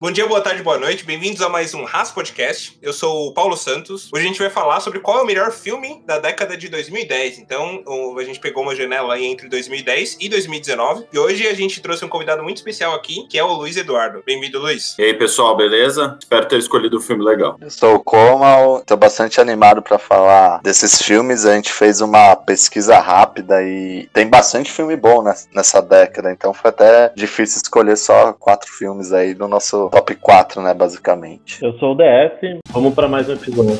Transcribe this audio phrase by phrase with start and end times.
[0.00, 1.04] Bom dia, boa tarde, boa noite.
[1.04, 2.78] Bem-vindos a mais um Ras Podcast.
[2.80, 4.08] Eu sou o Paulo Santos.
[4.14, 7.40] Hoje a gente vai falar sobre qual é o melhor filme da década de 2010.
[7.40, 7.82] Então,
[8.16, 11.08] a gente pegou uma janela aí entre 2010 e 2019.
[11.12, 14.22] E hoje a gente trouxe um convidado muito especial aqui, que é o Luiz Eduardo.
[14.24, 14.94] Bem-vindo, Luiz.
[15.00, 16.16] E aí, pessoal, beleza?
[16.20, 17.56] Espero ter escolhido um filme legal.
[17.60, 21.44] Eu sou o Comal, tô bastante animado para falar desses filmes.
[21.44, 26.30] A gente fez uma pesquisa rápida e tem bastante filme bom nessa década.
[26.30, 31.62] Então foi até difícil escolher só quatro filmes aí no nosso top 4, né, basicamente.
[31.62, 33.78] Eu sou o DF, vamos para mais um episódio.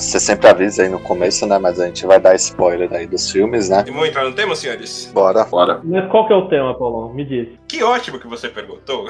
[0.00, 1.58] Você sempre avisa aí no começo, né?
[1.58, 3.84] Mas a gente vai dar spoiler aí dos filmes, né?
[3.86, 5.10] E vamos entrar no tema, senhores?
[5.12, 5.44] Bora.
[5.44, 5.80] Bora.
[5.84, 7.12] Mas qual que é o tema, Paulão?
[7.12, 7.48] Me diz.
[7.70, 9.06] Que ótimo que você perguntou.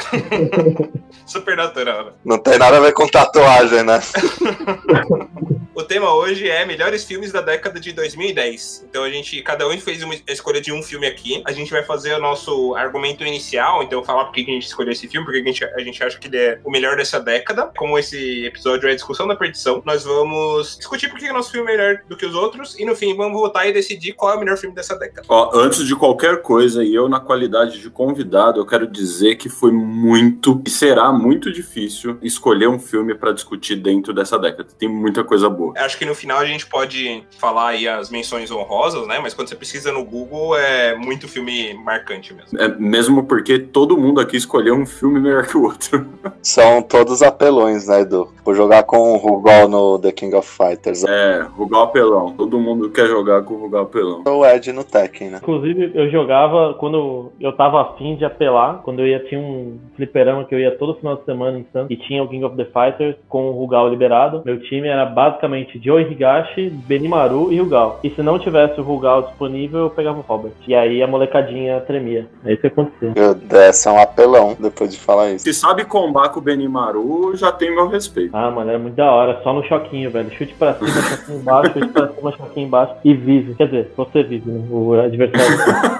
[1.24, 2.12] Supernatural.
[2.22, 3.98] Não tem nada a ver com tatuagem, né?
[5.74, 8.86] o tema hoje é melhores filmes da década de 2010.
[8.88, 11.42] Então a gente, cada um fez uma escolha de um filme aqui.
[11.46, 14.92] A gente vai fazer o nosso argumento inicial, então falar por que a gente escolheu
[14.92, 17.70] esse filme, porque a gente, a gente acha que ele é o melhor dessa década.
[17.76, 21.50] Como esse episódio é a discussão da perdição, nós vamos discutir por que o nosso
[21.50, 24.32] filme é melhor do que os outros e no fim vamos votar e decidir qual
[24.32, 25.26] é o melhor filme dessa década.
[25.28, 29.48] Ó, antes de qualquer coisa, e eu na qualidade de convidado, eu quero dizer que
[29.48, 34.68] foi muito e será muito difícil escolher um filme para discutir dentro dessa década.
[34.78, 35.74] Tem muita coisa boa.
[35.76, 39.18] Acho que no final a gente pode falar aí as menções honrosas, né?
[39.20, 42.58] Mas quando você precisa no Google, é muito filme marcante mesmo.
[42.58, 46.06] É mesmo porque todo mundo aqui escolheu um filme melhor que o outro.
[46.42, 48.32] São todos apelões, né, Edu?
[48.44, 51.04] Vou jogar com o Rugal no The King of Fighters.
[51.04, 52.32] É, Rugal apelão.
[52.32, 54.22] Todo mundo quer jogar com o Rugal apelão.
[54.26, 55.38] O Ed no Tekken, né?
[55.42, 60.44] Inclusive, eu jogava quando eu tava afim de apelar, quando eu ia, tinha um fliperama
[60.44, 62.64] que eu ia todo final de semana em Santos, e tinha o King of the
[62.64, 64.42] Fighters com o Rugal liberado.
[64.44, 68.00] Meu time era basicamente Joe Higashi, Benimaru e Rugal.
[68.02, 70.52] E se não tivesse o Rugal disponível, eu pegava o Robert.
[70.66, 72.26] E aí a molecadinha tremia.
[72.44, 73.12] É isso que acontecia.
[73.14, 75.44] Meu Deus, é um apelão depois de falar isso.
[75.44, 78.34] Se sabe combar com o Benimaru, já tem meu respeito.
[78.34, 79.40] Ah, mano, era muito da hora.
[79.42, 80.30] Só no choquinho, velho.
[80.30, 82.94] Chute pra cima, choquinho embaixo, chute pra cima, choquinho embaixo.
[83.04, 83.54] E vive.
[83.54, 84.64] Quer dizer, você vive, né?
[84.70, 85.99] O adversário.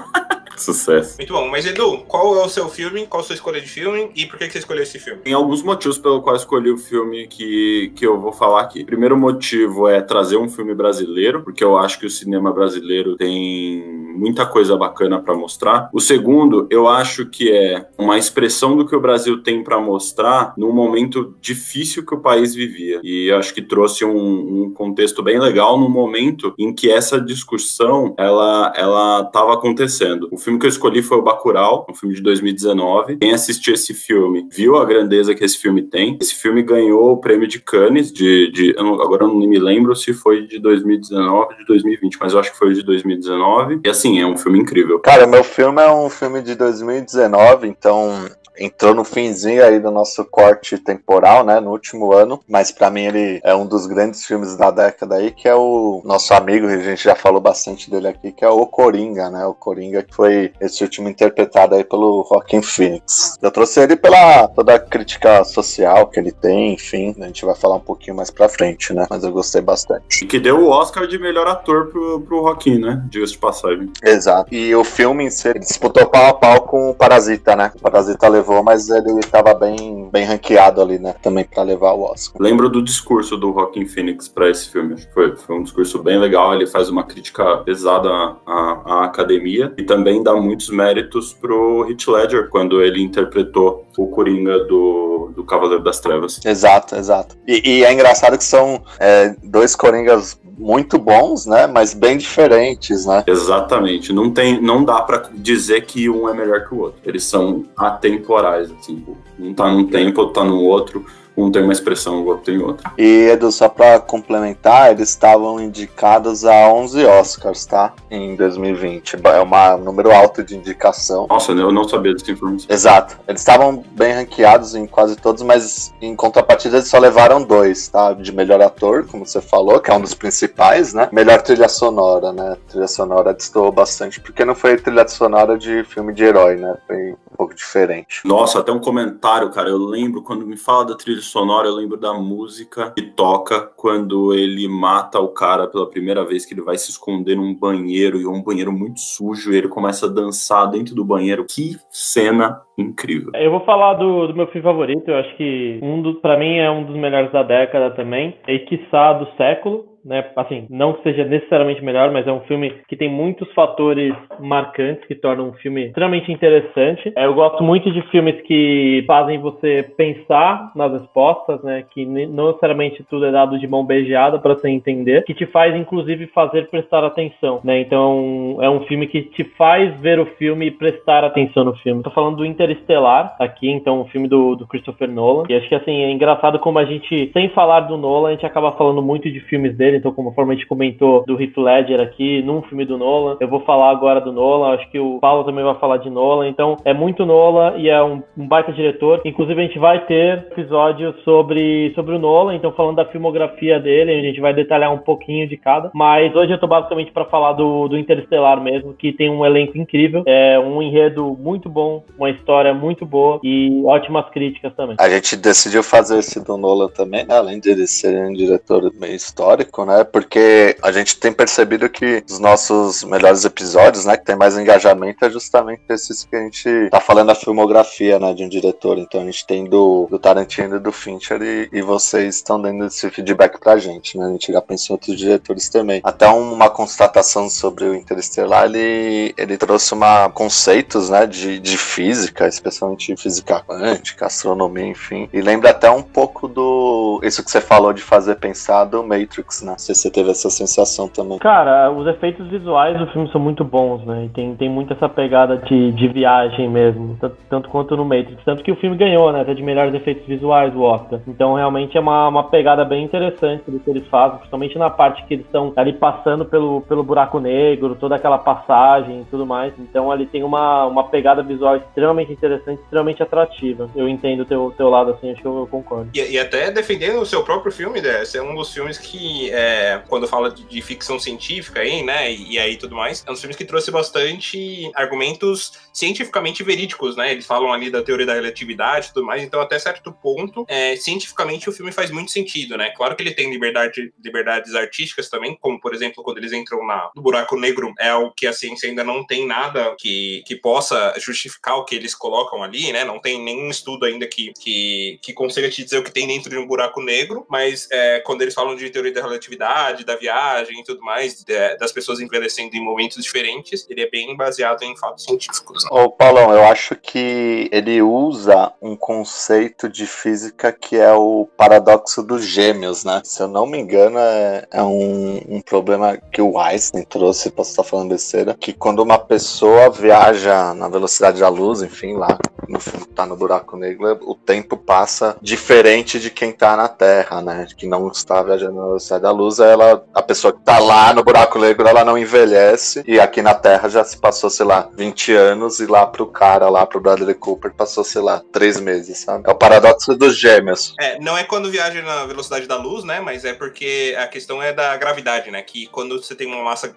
[0.61, 1.17] Sucesso.
[1.17, 1.47] Muito bom.
[1.49, 3.07] Mas, Edu, qual é o seu filme?
[3.07, 4.11] Qual a sua escolha de filme?
[4.15, 5.21] E por que você escolheu esse filme?
[5.21, 8.83] Tem alguns motivos pelo qual escolhi o filme que, que eu vou falar aqui.
[8.83, 14.01] Primeiro motivo é trazer um filme brasileiro, porque eu acho que o cinema brasileiro tem
[14.15, 15.89] muita coisa bacana para mostrar.
[15.93, 20.53] O segundo, eu acho que é uma expressão do que o Brasil tem para mostrar
[20.57, 22.99] num momento difícil que o país vivia.
[23.03, 27.19] E eu acho que trouxe um, um contexto bem legal no momento em que essa
[27.19, 30.27] discussão ela ela estava acontecendo.
[30.31, 33.17] O filme filme que eu escolhi foi o Bacurau, um filme de 2019.
[33.17, 36.17] Quem assistiu esse filme viu a grandeza que esse filme tem.
[36.21, 39.59] Esse filme ganhou o prêmio de Cannes, de, de eu não, agora eu não me
[39.59, 43.81] lembro se foi de 2019 ou de 2020, mas eu acho que foi de 2019.
[43.85, 44.99] E assim, é um filme incrível.
[44.99, 48.25] Cara, meu filme é um filme de 2019, então
[48.61, 53.05] entrou no finzinho aí do nosso corte temporal, né, no último ano, mas para mim
[53.05, 56.77] ele é um dos grandes filmes da década aí, que é o nosso amigo, a
[56.77, 60.53] gente já falou bastante dele aqui, que é o Coringa, né, o Coringa que foi
[60.61, 63.37] esse último interpretado aí pelo Joaquin Phoenix.
[63.41, 67.55] Eu trouxe ele pela toda a crítica social que ele tem, enfim, a gente vai
[67.55, 70.23] falar um pouquinho mais pra frente, né, mas eu gostei bastante.
[70.23, 73.91] E que deu o Oscar de melhor ator pro, pro Joaquin, né, diga-se de passagem.
[74.03, 74.53] Exato.
[74.53, 78.27] E o filme em si, disputou pau a pau com o Parasita, né, o Parasita
[78.27, 81.15] levou levou, mas ele estava bem, bem ranqueado ali, né?
[81.21, 82.41] Também para levar o Oscar.
[82.41, 84.95] Lembro do discurso do Joaquin Phoenix para esse filme.
[85.13, 86.53] Foi, foi um discurso bem legal.
[86.53, 92.07] Ele faz uma crítica pesada à, à, academia e também dá muitos méritos pro Heath
[92.07, 96.39] Ledger quando ele interpretou o Coringa do, do Cavaleiro das Trevas.
[96.43, 97.37] Exato, exato.
[97.47, 101.65] E, e é engraçado que são é, dois Coringas muito bons, né?
[101.65, 103.23] Mas bem diferentes, né?
[103.25, 104.13] Exatamente.
[104.13, 106.99] Não tem, não dá para dizer que um é melhor que o outro.
[107.03, 109.03] Eles são atemporais, assim.
[109.39, 111.03] Um tá num tempo, outro tá no outro
[111.35, 112.91] um tem uma expressão, o outro tem outra.
[112.97, 117.93] E, Edu, só pra complementar, eles estavam indicados a 11 Oscars, tá?
[118.09, 119.17] Em 2020.
[119.23, 121.27] É um número alto de indicação.
[121.29, 122.67] Nossa, eu não sabia dessa informação.
[122.69, 123.17] Exato.
[123.27, 128.13] Eles estavam bem ranqueados em quase todos, mas em contrapartida eles só levaram dois, tá?
[128.13, 131.09] De melhor ator, como você falou, que é um dos principais, né?
[131.11, 132.51] Melhor trilha sonora, né?
[132.51, 136.77] A trilha sonora destoou bastante, porque não foi trilha sonora de filme de herói, né?
[136.87, 138.21] Foi um pouco diferente.
[138.25, 139.69] Nossa, até um comentário, cara.
[139.69, 144.33] Eu lembro quando me fala da trilha sonora, eu lembro da música que toca quando
[144.33, 148.25] ele mata o cara pela primeira vez, que ele vai se esconder num banheiro, e
[148.25, 151.45] é um banheiro muito sujo, e ele começa a dançar dentro do banheiro.
[151.45, 153.31] Que cena incrível.
[153.33, 156.57] Eu vou falar do, do meu filme favorito, eu acho que um do, pra mim
[156.57, 160.25] é um dos melhores da década também, e quiçá do século, né?
[160.35, 165.05] Assim, não que seja necessariamente melhor, mas é um filme que tem muitos fatores marcantes
[165.05, 167.11] que tornam um filme extremamente interessante.
[167.15, 171.83] É, eu gosto muito de filmes que fazem você pensar nas respostas, né?
[171.91, 175.75] Que não necessariamente tudo é dado de mão beijada para você entender, que te faz
[175.75, 177.79] inclusive fazer prestar atenção, né?
[177.79, 182.03] Então é um filme que te faz ver o filme e prestar atenção no filme.
[182.03, 185.43] Tô falando do Interestelar aqui, então o um filme do, do Christopher Nolan.
[185.49, 188.45] E acho que assim é engraçado como a gente, sem falar do Nolan, a gente
[188.45, 192.01] acaba falando muito de filmes dele dele, então conforme a gente comentou do Heath Ledger
[192.01, 195.43] aqui, num filme do Nolan, eu vou falar agora do Nolan, acho que o Paulo
[195.43, 199.21] também vai falar de Nolan, então é muito Nolan e é um, um baita diretor,
[199.25, 204.11] inclusive a gente vai ter episódio sobre, sobre o Nolan, então falando da filmografia dele,
[204.11, 207.53] a gente vai detalhar um pouquinho de cada, mas hoje eu tô basicamente para falar
[207.53, 212.29] do, do Interestelar mesmo, que tem um elenco incrível, é um enredo muito bom, uma
[212.29, 214.95] história muito boa e ótimas críticas também.
[214.99, 217.35] A gente decidiu fazer esse do Nolan também, né?
[217.35, 220.03] além de ele ser um diretor meio histórico, né?
[220.03, 225.23] Porque a gente tem percebido que os nossos melhores episódios, né, que tem mais engajamento,
[225.25, 228.97] é justamente esses que a gente tá falando a filmografia, né, de um diretor.
[228.97, 232.85] Então a gente tem do, do Tarantino e do Fincher e, e vocês estão dando
[232.85, 234.25] esse feedback pra gente, né?
[234.25, 236.01] A gente já pensou em outros diretores também.
[236.03, 242.47] Até uma constatação sobre o Interestelar, ele, ele trouxe uma conceitos, né, de, de física,
[242.47, 245.29] especialmente física quântica, astronomia, enfim.
[245.31, 249.61] E lembra até um pouco do isso que você falou de fazer pensar do Matrix,
[249.61, 249.70] né?
[249.71, 251.39] Não sei se você teve essa sensação também.
[251.39, 254.25] Cara, os efeitos visuais do filme são muito bons, né?
[254.25, 258.43] E tem, tem muito essa pegada de, de viagem mesmo, tanto, tanto quanto no Matrix.
[258.43, 259.41] Tanto que o filme ganhou, né?
[259.41, 261.19] Até de melhores efeitos visuais do Oscar.
[261.27, 265.25] Então, realmente é uma, uma pegada bem interessante do que eles fazem, principalmente na parte
[265.25, 269.73] que eles estão ali passando pelo, pelo buraco negro, toda aquela passagem e tudo mais.
[269.79, 273.89] Então, ali tem uma, uma pegada visual extremamente interessante, extremamente atrativa.
[273.95, 276.09] Eu entendo o teu, teu lado assim, acho que eu, eu concordo.
[276.13, 278.21] E, e, até defendendo o seu próprio filme, né?
[278.21, 282.01] Esse é um dos filmes que é, é, quando fala de, de, ficção científica aí,
[282.01, 286.63] né, e, e, aí tudo mais, é um dos filmes que trouxe bastante argumentos cientificamente
[286.63, 290.11] verídicos, né, eles falam ali da teoria da relatividade e tudo mais, então até certo
[290.11, 294.73] ponto, é, cientificamente o filme faz muito sentido, né, claro que ele tem liberdade, liberdades
[294.73, 298.47] artísticas também, como por exemplo, quando eles entram na, no buraco negro, é o que
[298.47, 302.91] a ciência ainda não tem nada que, que possa justificar o que eles colocam ali,
[302.91, 306.27] né, não tem nenhum estudo ainda que, que, que consiga te dizer o que tem
[306.27, 310.05] dentro de um buraco negro, mas é, quando eles falam de teoria da relatividade relatividade,
[310.05, 314.35] da viagem e tudo mais, de, das pessoas envelhecendo em momentos diferentes, ele é bem
[314.35, 315.83] baseado em fatos científicos.
[315.83, 315.89] Né?
[315.91, 322.23] Ô, Paulão, eu acho que ele usa um conceito de física que é o paradoxo
[322.23, 323.21] dos gêmeos, né?
[323.23, 327.71] Se eu não me engano, é, é um, um, problema que o Einstein trouxe, posso
[327.71, 332.79] estar falando besteira, que quando uma pessoa viaja na velocidade da luz, enfim, lá no
[332.79, 337.67] fundo tá no buraco negro, o tempo passa diferente de quem tá na Terra, né?
[337.75, 341.13] Que não está viajando na velocidade da luz luz, ela, a pessoa que tá lá
[341.13, 343.03] no buraco negro, ela não envelhece.
[343.07, 345.79] E aqui na Terra já se passou, sei lá, 20 anos.
[345.79, 349.43] E lá pro cara, lá pro Bradley Cooper, passou, sei lá, 3 meses, sabe?
[349.47, 350.93] É o paradoxo dos gêmeos.
[350.99, 353.19] É, não é quando viaja na velocidade da luz, né?
[353.19, 355.61] Mas é porque a questão é da gravidade, né?
[355.61, 356.87] Que quando você tem uma massa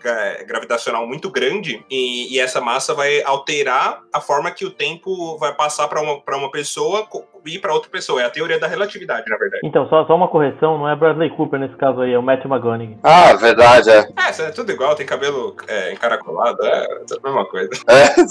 [0.46, 5.54] gravitacional muito grande e, e essa massa vai alterar a forma que o tempo vai
[5.54, 7.06] passar para uma, pra uma pessoa
[7.46, 8.22] ir para outra pessoa.
[8.22, 9.60] É a teoria da relatividade, na verdade.
[9.64, 12.50] Então, só, só uma correção, não é Bradley Cooper nesse caso aí, é o Matthew
[12.50, 12.98] McConaughey.
[13.02, 14.08] Ah, verdade, é.
[14.16, 17.70] É, é tudo igual, tem cabelo é, encaracolado, é, é a mesma coisa.
[17.88, 18.22] É,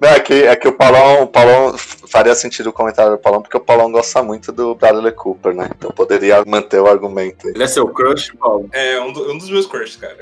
[0.00, 1.74] não, é, que, é que o Paulão, o Paulão
[2.08, 5.70] faria sentido o comentário do Paulão, porque o Paulão gosta muito do Bradley Cooper, né?
[5.76, 7.48] Então poderia manter o argumento.
[7.48, 8.68] Ele é seu crush, Paulo?
[8.72, 10.16] É, um, do, um dos meus crushes, cara.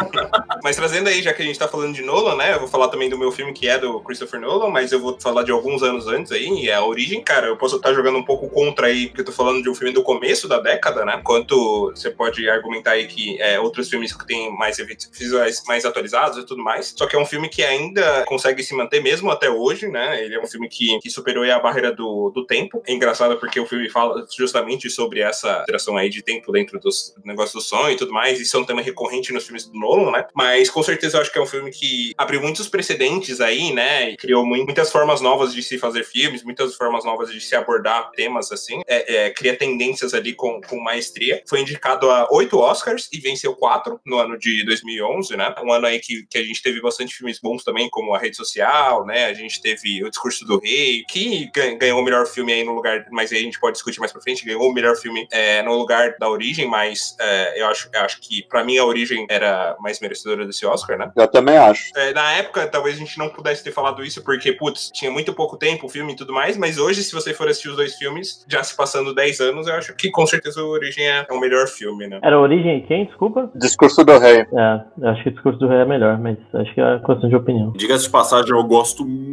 [0.62, 2.54] mas trazendo aí, já que a gente tá falando de Nolan, né?
[2.54, 5.18] Eu vou falar também do meu filme que é do Christopher Nolan, mas eu vou
[5.20, 7.46] falar de alguns anos antes aí, é a Origem, cara.
[7.46, 9.92] Eu posso estar jogando um pouco contra aí, porque eu tô falando de um filme
[9.92, 11.16] do começo da década, né?
[11.20, 14.76] Enquanto você pode argumentar aí que é, outros filmes que têm mais
[15.12, 16.94] visuais mais atualizados e tudo mais.
[16.96, 20.22] Só que é um filme que ainda consegue se manter mesmo até hoje, né?
[20.22, 22.82] Ele é um filme que, que superou a barreira do, do tempo.
[22.86, 27.14] É engraçado porque o filme fala justamente sobre essa interação aí de tempo dentro dos
[27.24, 28.40] negócios do sonho e tudo mais.
[28.40, 30.26] Isso é um tema recorrente nos filmes do Nolan, né?
[30.34, 34.10] Mas com certeza eu acho que é um filme que abriu muitos precedentes aí, né?
[34.10, 38.10] E criou muitas formas novas de se fazer filmes, muitas formas novas de se abordar
[38.12, 41.42] temas assim, é, é, cria tendências ali com, com maestria.
[41.48, 45.54] Foi indicado a oito Oscars e venceu quatro no ano de 2011, né?
[45.62, 48.36] Um ano aí que, que a gente teve bastante filmes bons também, como A Rede
[48.36, 49.26] Social, né?
[49.26, 53.06] A gente teve O Discurso do Rei, que ganhou o melhor filme aí no lugar,
[53.10, 55.74] mas aí a gente pode discutir mais pra frente, ganhou o melhor filme é, no
[55.74, 59.76] lugar da origem, mas é, eu, acho, eu acho que pra mim a origem era
[59.80, 61.10] mais merecedora desse Oscar, né?
[61.16, 61.90] Eu também acho.
[61.96, 65.32] É, na época, talvez a gente não pudesse ter falado isso, porque, putz, tinha muito
[65.32, 67.94] pouco tempo o filme e tudo mais, mas hoje, se você for assistir os dois
[67.94, 71.38] filmes, já se passando 10 anos, eu acho que com certeza a origem é, o
[71.38, 72.20] melhor filme, né?
[72.22, 73.06] Era origem quem?
[73.06, 73.50] Desculpa?
[73.54, 74.40] Discurso do Rei.
[74.40, 77.28] É, eu acho que o Discurso do Rei é melhor, mas acho que é questão
[77.28, 77.72] de opinião.
[77.76, 79.29] Diga-se de passagem, eu gosto muito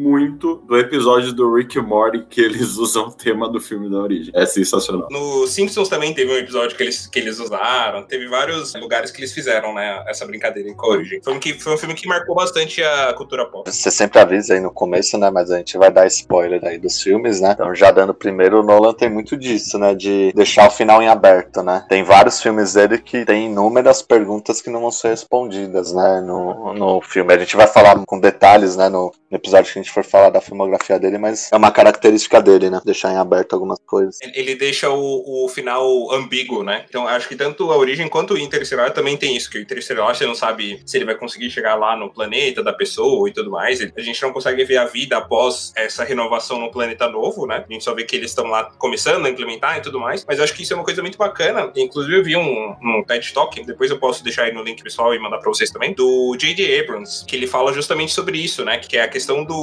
[0.67, 4.31] do episódio do Rick e Morty que eles usam o tema do filme da origem.
[4.35, 5.07] É sensacional.
[5.11, 9.19] No Simpsons também teve um episódio que eles, que eles usaram, teve vários lugares que
[9.19, 11.21] eles fizeram, né, essa brincadeira com a origem.
[11.23, 13.69] Foi um, que, foi um filme que marcou bastante a cultura pop.
[13.69, 17.01] Você sempre avisa aí no começo, né, mas a gente vai dar spoiler aí dos
[17.01, 17.51] filmes, né?
[17.51, 21.07] Então, já dando primeiro, o Nolan tem muito disso, né, de deixar o final em
[21.07, 21.85] aberto, né?
[21.89, 26.73] Tem vários filmes dele que tem inúmeras perguntas que não vão ser respondidas, né, no,
[26.73, 27.33] no filme.
[27.33, 30.29] A gente vai falar com detalhes, né, no, no episódio que a gente for falar
[30.29, 32.81] da filmografia dele, mas é uma característica dele, né?
[32.85, 34.19] Deixar em aberto algumas coisas.
[34.21, 36.85] Ele deixa o, o final ambíguo, né?
[36.89, 40.15] Então acho que tanto a origem quanto o Interestelar também tem isso, que o Interestelar
[40.15, 43.51] você não sabe se ele vai conseguir chegar lá no planeta da pessoa e tudo
[43.51, 43.79] mais.
[43.81, 47.63] A gente não consegue ver a vida após essa renovação no planeta novo, né?
[47.67, 50.25] A gente só vê que eles estão lá começando a implementar e tudo mais.
[50.27, 51.71] Mas acho que isso é uma coisa muito bacana.
[51.75, 55.13] Inclusive eu vi um, um TED Talk, depois eu posso deixar aí no link pessoal
[55.13, 56.79] e mandar pra vocês também, do J.J.
[56.79, 58.77] Abrams, que ele fala justamente sobre isso, né?
[58.77, 59.53] Que é a questão do,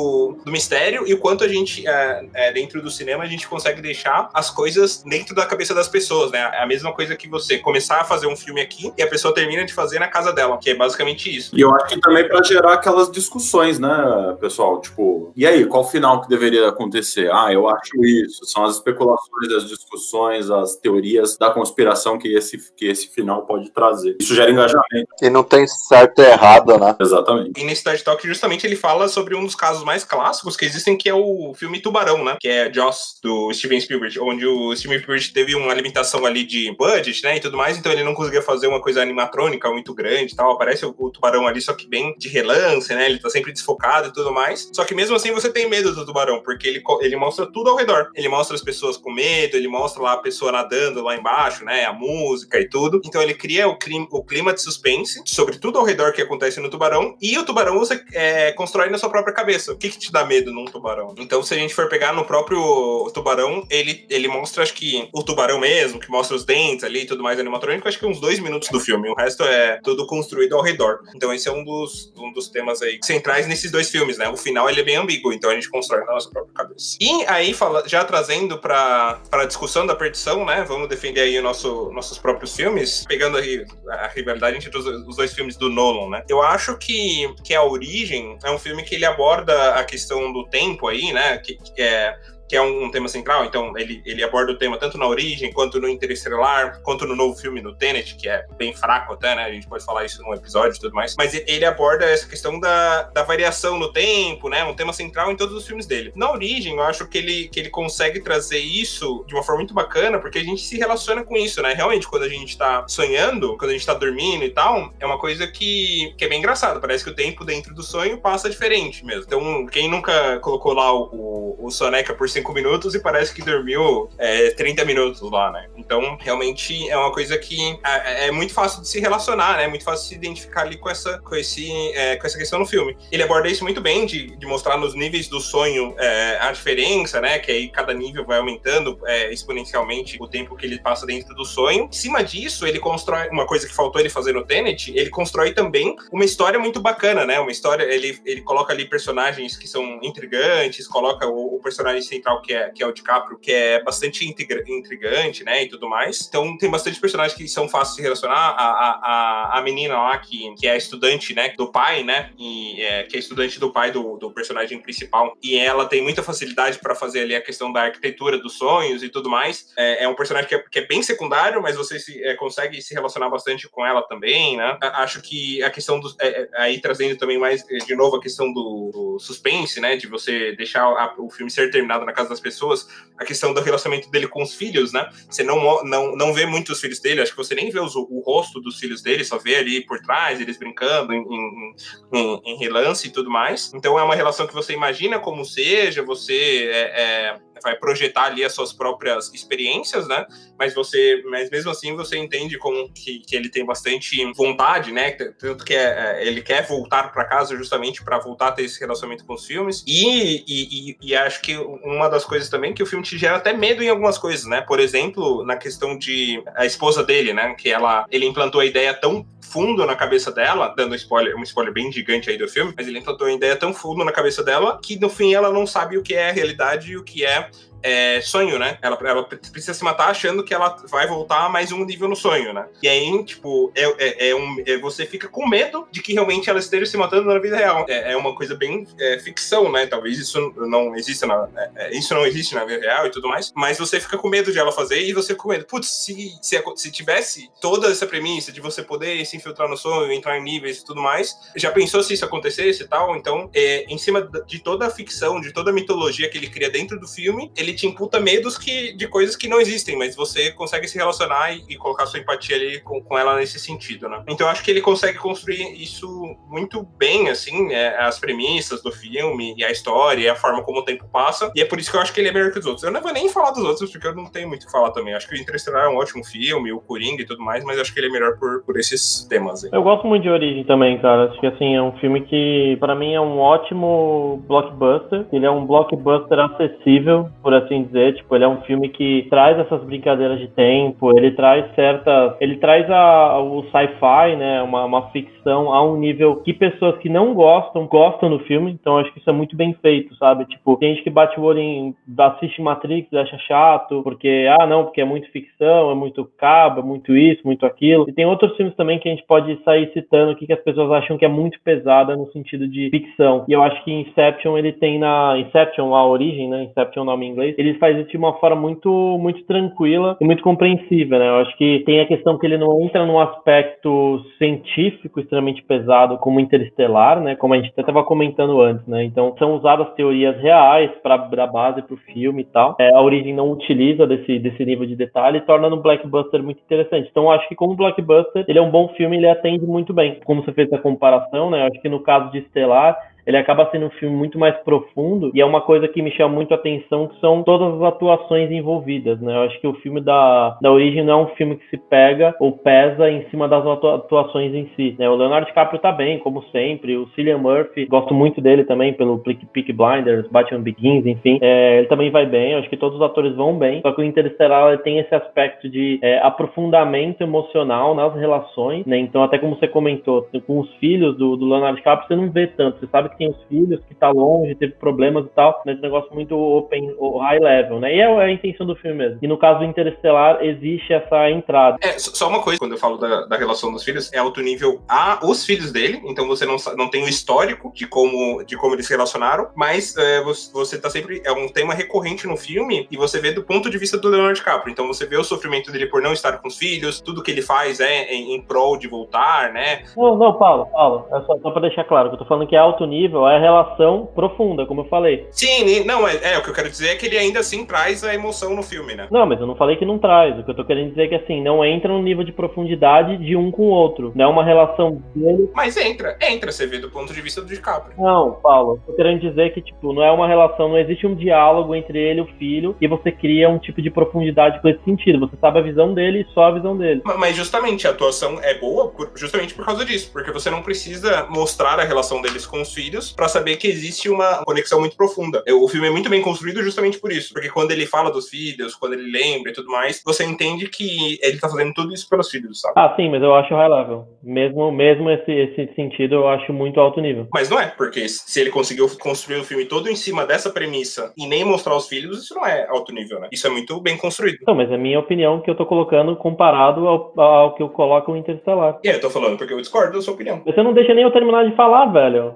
[0.45, 3.81] do mistério e o quanto a gente, é, é, dentro do cinema, a gente consegue
[3.81, 6.39] deixar as coisas dentro da cabeça das pessoas, né?
[6.55, 9.35] É a mesma coisa que você começar a fazer um filme aqui e a pessoa
[9.35, 11.57] termina de fazer na casa dela, que é basicamente isso.
[11.57, 14.81] E eu acho que também para gerar aquelas discussões, né, pessoal?
[14.81, 17.31] Tipo, e aí, qual final que deveria acontecer?
[17.33, 18.45] Ah, eu acho isso.
[18.47, 23.71] São as especulações, as discussões, as teorias da conspiração que esse, que esse final pode
[23.71, 24.17] trazer.
[24.21, 25.09] Isso gera engajamento.
[25.21, 26.95] E não tem certo e errado, né?
[27.01, 27.61] Exatamente.
[27.61, 30.97] E nesse TED Talk, justamente, ele fala sobre um dos casos mais clássicos que existem,
[30.97, 32.37] que é o filme Tubarão, né?
[32.41, 36.75] Que é Joss, do Steven Spielberg, onde o Steven Spielberg teve uma limitação ali de
[36.77, 40.33] budget, né, e tudo mais, então ele não conseguia fazer uma coisa animatrônica muito grande
[40.33, 40.53] e tal.
[40.53, 43.07] Aparece o, o tubarão ali, só que bem de relance, né?
[43.07, 44.71] Ele tá sempre desfocado e tudo mais.
[44.73, 47.77] Só que mesmo assim você tem medo do tubarão, porque ele, ele mostra tudo ao
[47.77, 48.11] redor.
[48.15, 51.85] Ele mostra as pessoas com medo, ele mostra lá a pessoa nadando lá embaixo, né?
[51.85, 53.01] A música e tudo.
[53.05, 56.61] Então ele cria o clima, o clima de suspense sobre tudo ao redor que acontece
[56.61, 57.17] no tubarão.
[57.21, 59.73] E o tubarão você é, constrói na sua própria cabeça.
[59.73, 61.15] O que, que te dá medo num tubarão?
[61.19, 65.23] Então, se a gente for pegar no próprio tubarão, ele, ele mostra, acho que, o
[65.23, 68.39] tubarão mesmo, que mostra os dentes ali e tudo mais animatrônico, acho que uns dois
[68.39, 69.09] minutos do filme.
[69.09, 71.01] O resto é tudo construído ao redor.
[71.15, 74.29] Então, esse é um dos, um dos temas aí centrais nesses dois filmes, né?
[74.29, 76.97] O final ele é bem ambíguo, então a gente constrói na nossa própria cabeça.
[77.01, 80.65] E aí, fala, já trazendo para a discussão da perdição, né?
[80.67, 85.17] Vamos defender aí o nosso, nossos próprios filmes, pegando aí a rivalidade entre os, os
[85.17, 86.25] dois filmes do Nolan, né?
[86.29, 90.47] Eu acho que, que A Origem é um filme que ele aborda a questão do
[90.47, 91.39] tempo aí, né?
[91.39, 92.17] Que, que é
[92.49, 95.53] que é um, um, tema central, então ele, ele aborda o tema tanto na origem,
[95.53, 99.45] quanto no Interestelar, quanto no novo filme, no Tenet, que é bem fraco até, né?
[99.45, 101.15] A gente pode falar isso num episódio e tudo mais.
[101.17, 104.65] Mas ele aborda essa questão da, da variação no tempo, né?
[104.65, 106.13] Um tema central em todos os filmes dele.
[106.15, 109.75] Na origem, eu acho que ele, que ele consegue trazer isso de uma forma muito
[109.75, 111.73] bacana, porque a gente se relaciona com isso, né?
[111.73, 115.19] Realmente, quando a gente tá sonhando, quando a gente tá dormindo e tal, é uma
[115.19, 116.81] coisa que, que é bem engraçado.
[116.81, 119.25] Parece que o tempo dentro do sonho passa diferente mesmo.
[119.27, 123.43] Então, quem nunca colocou lá o, o, o Soneca por cinco minutos e parece que
[123.43, 125.67] dormiu é, 30 minutos lá, né?
[125.77, 129.65] Então, realmente é uma coisa que é, é, muito fácil de se relacionar, né?
[129.65, 132.59] É muito fácil de se identificar ali com essa, com esse, é, com essa questão
[132.59, 132.97] no filme.
[133.11, 137.21] Ele aborda isso muito bem, de, de mostrar nos níveis do sonho é, a diferença,
[137.21, 137.39] né?
[137.39, 141.45] Que aí cada nível vai aumentando é, exponencialmente o tempo que ele passa dentro do
[141.45, 141.85] sonho.
[141.85, 145.53] Em cima disso, ele constrói uma coisa que faltou ele fazer no Tenet, ele constrói
[145.53, 147.39] também uma história muito bacana, né?
[147.39, 152.41] Uma história, ele, ele coloca ali personagens que são intrigantes, coloca o, o personagem central
[152.41, 156.27] que é, que é o DiCaprio, que é bastante intrigante, né, e tudo mais.
[156.27, 158.35] Então tem bastante personagens que são fáceis de relacionar.
[158.35, 163.03] A, a, a menina lá, que, que é estudante, né, do pai, né, e é,
[163.05, 166.95] que é estudante do pai do, do personagem principal, e ela tem muita facilidade para
[166.95, 169.73] fazer ali a questão da arquitetura dos sonhos e tudo mais.
[169.77, 172.81] É, é um personagem que é, que é, bem secundário, mas você se, é, consegue
[172.81, 174.79] se relacionar bastante com ela também, né.
[174.81, 176.15] Acho que a questão do...
[176.21, 180.07] É, é, aí trazendo também mais, de novo, a questão do, do suspense, né, de
[180.07, 184.11] você deixar a, o filme ser terminado na casa das pessoas, a questão do relacionamento
[184.11, 185.09] dele com os filhos, né?
[185.29, 188.23] Você não, não, não vê muitos filhos dele, acho que você nem vê os, o
[188.25, 191.75] rosto dos filhos dele, só vê ali por trás, eles brincando em, em,
[192.13, 193.73] em, em relance e tudo mais.
[193.75, 198.45] Então é uma relação que você imagina como seja, você é, é, vai projetar ali
[198.45, 200.27] as suas próprias experiências, né?
[200.59, 205.13] Mas você, mas mesmo assim você entende como que, que ele tem bastante vontade, né?
[205.13, 208.81] Tanto que é, é ele quer voltar para casa justamente para voltar a ter esse
[208.81, 209.85] relacionamento com os filmes.
[209.87, 213.37] E, e, e, e acho que uma das coisas também que o filme te gera
[213.37, 214.61] até medo em algumas coisas, né?
[214.61, 217.55] Por exemplo, na questão de a esposa dele, né?
[217.55, 221.73] Que ela, ele implantou a ideia tão fundo na cabeça dela, dando spoiler, um spoiler
[221.73, 224.81] bem gigante aí do filme, mas ele implantou a ideia tão fundo na cabeça dela
[224.83, 227.44] que no fim ela não sabe o que é a realidade e o que é
[227.85, 228.79] é, sonho, né?
[228.81, 232.55] Ela, ela precisa se matar achando que ela vai voltar mais um nível no sonho,
[232.55, 232.67] né?
[232.83, 236.49] E aí, tipo, é, é, é um, é, você fica com medo de que realmente
[236.49, 237.85] ela esteja se matando na vida real.
[237.87, 239.87] É, é uma coisa bem é, ficção, né?
[239.87, 243.53] Talvez isso não exista na, é, isso não existe na vida real e tudo mais,
[243.55, 245.67] mas você fica com medo de ela fazer e você fica com medo.
[245.67, 250.11] Putz, se, se, se tivesse toda essa premissa de você poder se infiltrar no sonho,
[250.11, 253.15] entrar em níveis e tudo mais, já pensou se isso acontecesse e tal?
[253.15, 256.99] Então, em cima de toda a ficção, de toda a mitologia que ele cria dentro
[256.99, 260.89] do filme, ele te imputa medos que, de coisas que não existem, mas você consegue
[260.89, 264.23] se relacionar e, e colocar sua empatia ali com, com, ela nesse sentido, né?
[264.29, 269.55] Então acho que ele consegue construir isso muito bem, assim, é, as premissas do filme,
[269.57, 271.97] e a história, e a forma como o tempo passa, e é por isso que
[271.97, 272.85] eu acho que ele é melhor que os outros.
[272.85, 274.91] Eu não vou nem falar dos outros, porque eu não tenho muito o que falar
[274.91, 275.15] também.
[275.15, 277.93] Acho que o Interestelar é um ótimo filme, o Coringa e tudo mais, mas acho
[277.93, 279.65] que ele é melhor por, por esses temas.
[279.65, 279.71] Aí.
[279.73, 281.31] Eu gosto muito de Origem também, cara.
[281.31, 285.27] Acho que, assim, é um filme que, para mim, é um ótimo blockbuster.
[285.33, 288.15] Ele é um blockbuster acessível, por assim assim dizer.
[288.15, 292.35] Tipo, ele é um filme que traz essas brincadeiras de tempo, ele traz certas.
[292.41, 294.63] Ele traz a, o sci-fi, né?
[294.63, 298.73] Uma, uma ficção a um nível que pessoas que não gostam, gostam do filme.
[298.73, 300.45] Então acho que isso é muito bem feito, sabe?
[300.47, 301.95] Tipo, tem gente que bate o olho em.
[302.19, 306.83] assiste Matrix acha chato, porque, ah, não, porque é muito ficção, é muito cabo, é
[306.83, 308.07] muito isso, muito aquilo.
[308.09, 310.91] E tem outros filmes também que a gente pode sair citando aqui que as pessoas
[310.91, 313.45] acham que é muito pesada no sentido de ficção.
[313.49, 315.39] E eu acho que Inception ele tem na.
[315.39, 316.65] Inception, a origem, né?
[316.65, 320.25] Inception o nome em inglês ele faz isso de uma forma muito, muito tranquila e
[320.25, 321.29] muito compreensível, né?
[321.29, 326.19] Eu acho que tem a questão que ele não entra num aspecto científico extremamente pesado
[326.19, 327.37] como Interestelar, né?
[327.37, 329.05] Como a gente até estava comentando antes, né?
[329.05, 332.77] Então são usadas teorias reais para dar base para o filme e tal.
[332.79, 336.61] É, a origem não utiliza desse, desse nível de detalhe e torna no blockbuster muito
[336.61, 337.09] interessante.
[337.11, 340.21] Então acho que como blockbuster ele é um bom filme, ele atende muito bem.
[340.25, 341.63] Como você fez a comparação, né?
[341.63, 345.31] Eu acho que no caso de Estelar ele acaba sendo um filme muito mais profundo
[345.35, 348.51] e é uma coisa que me chama muito a atenção que são todas as atuações
[348.51, 349.35] envolvidas, né?
[349.35, 352.35] Eu acho que o filme da, da origem não é um filme que se pega
[352.41, 355.09] ou pesa em cima das atuações em si, né?
[355.09, 359.19] O Leonardo DiCaprio tá bem, como sempre, o Cillian Murphy, gosto muito dele também pelo
[359.19, 363.05] Peak Blinders, Batman Begins, enfim, é, ele também vai bem, eu acho que todos os
[363.05, 368.15] atores vão bem, só que o Interstellar tem esse aspecto de é, aprofundamento emocional nas
[368.15, 368.99] relações, né?
[368.99, 372.47] Então até como você comentou, com os filhos do, do Leonardo DiCaprio você não vê
[372.47, 375.77] tanto, você sabe que tem os filhos, que tá longe, teve problemas e tal, mas
[375.77, 377.95] é um negócio muito open, high level, né?
[377.95, 379.19] E é a intenção do filme mesmo.
[379.23, 381.79] E no caso do Interestelar, existe essa entrada.
[381.81, 384.81] É, só uma coisa, quando eu falo da, da relação dos filhos, é alto nível
[384.89, 388.75] a os filhos dele, então você não, não tem o histórico de como, de como
[388.75, 391.23] eles se relacionaram, mas é, você, você tá sempre.
[391.25, 394.35] É um tema recorrente no filme e você vê do ponto de vista do Leonardo
[394.35, 394.73] DiCaprio.
[394.73, 397.43] Então você vê o sofrimento dele por não estar com os filhos, tudo que ele
[397.43, 399.85] faz é em, em prol de voltar, né?
[399.97, 402.57] Não, não, Paulo, Paulo, é só, só pra deixar claro que eu tô falando que
[402.57, 405.27] é alto nível nível, é relação profunda, como eu falei.
[405.31, 408.03] Sim, não, é, é, o que eu quero dizer é que ele ainda assim traz
[408.03, 409.07] a emoção no filme, né?
[409.11, 410.39] Não, mas eu não falei que não traz.
[410.39, 413.17] O que eu tô querendo dizer é que assim, não entra no nível de profundidade
[413.19, 414.13] de um com o outro.
[414.15, 415.51] Não é uma relação dele.
[415.55, 417.95] Mas entra, entra, você vê do ponto de vista do DiCaprio.
[417.99, 421.15] Não, Paulo, eu tô querendo dizer que, tipo, não é uma relação, não existe um
[421.15, 424.83] diálogo entre ele e o filho e você cria um tipo de profundidade com esse
[424.85, 425.21] sentido.
[425.21, 427.03] Você sabe a visão dele e só a visão dele.
[427.19, 431.79] Mas justamente a atuação é boa justamente por causa disso, porque você não precisa mostrar
[431.79, 435.43] a relação deles com os filhos para saber que existe uma conexão muito profunda.
[435.49, 438.75] O filme é muito bem construído justamente por isso, porque quando ele fala dos filhos,
[438.75, 442.31] quando ele lembra e tudo mais, você entende que ele tá fazendo tudo isso pelos
[442.31, 442.75] filhos, sabe?
[442.77, 444.07] Ah, sim, mas eu acho high level.
[444.23, 447.29] Mesmo, mesmo esse, esse sentido, eu acho muito alto nível.
[447.33, 451.13] Mas não é, porque se ele conseguiu construir o filme todo em cima dessa premissa
[451.17, 453.29] e nem mostrar os filhos, isso não é alto nível, né?
[453.33, 454.39] Isso é muito bem construído.
[454.47, 457.69] Não, mas é a minha opinião que eu tô colocando comparado ao, ao que eu
[457.69, 458.79] coloco no Interstellar.
[458.85, 460.43] É, eu tô falando porque eu discordo da sua opinião.
[460.45, 462.35] Você não deixa nem eu terminar de falar, velho.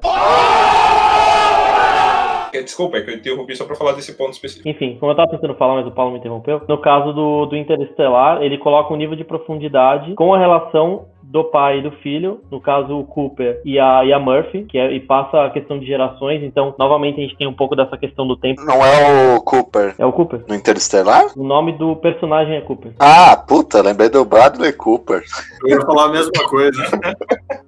[2.53, 4.69] Desculpa, é que eu interrompi só pra falar desse ponto específico.
[4.69, 6.63] Enfim, como eu tava tentando falar, mas o Paulo me interrompeu.
[6.69, 11.45] No caso do, do Interestelar, ele coloca um nível de profundidade com a relação do
[11.45, 14.91] pai e do filho, no caso o Cooper e a, e a Murphy, que é,
[14.93, 18.27] e passa a questão de gerações, então novamente a gente tem um pouco dessa questão
[18.27, 18.63] do tempo.
[18.65, 19.95] Não é o Cooper.
[19.99, 20.43] É o Cooper.
[20.49, 21.27] No Interestelar?
[21.37, 22.93] O nome do personagem é Cooper.
[22.99, 25.23] Ah, puta, lembrei do Bradley Cooper.
[25.63, 26.83] Eu ia falar a mesma coisa.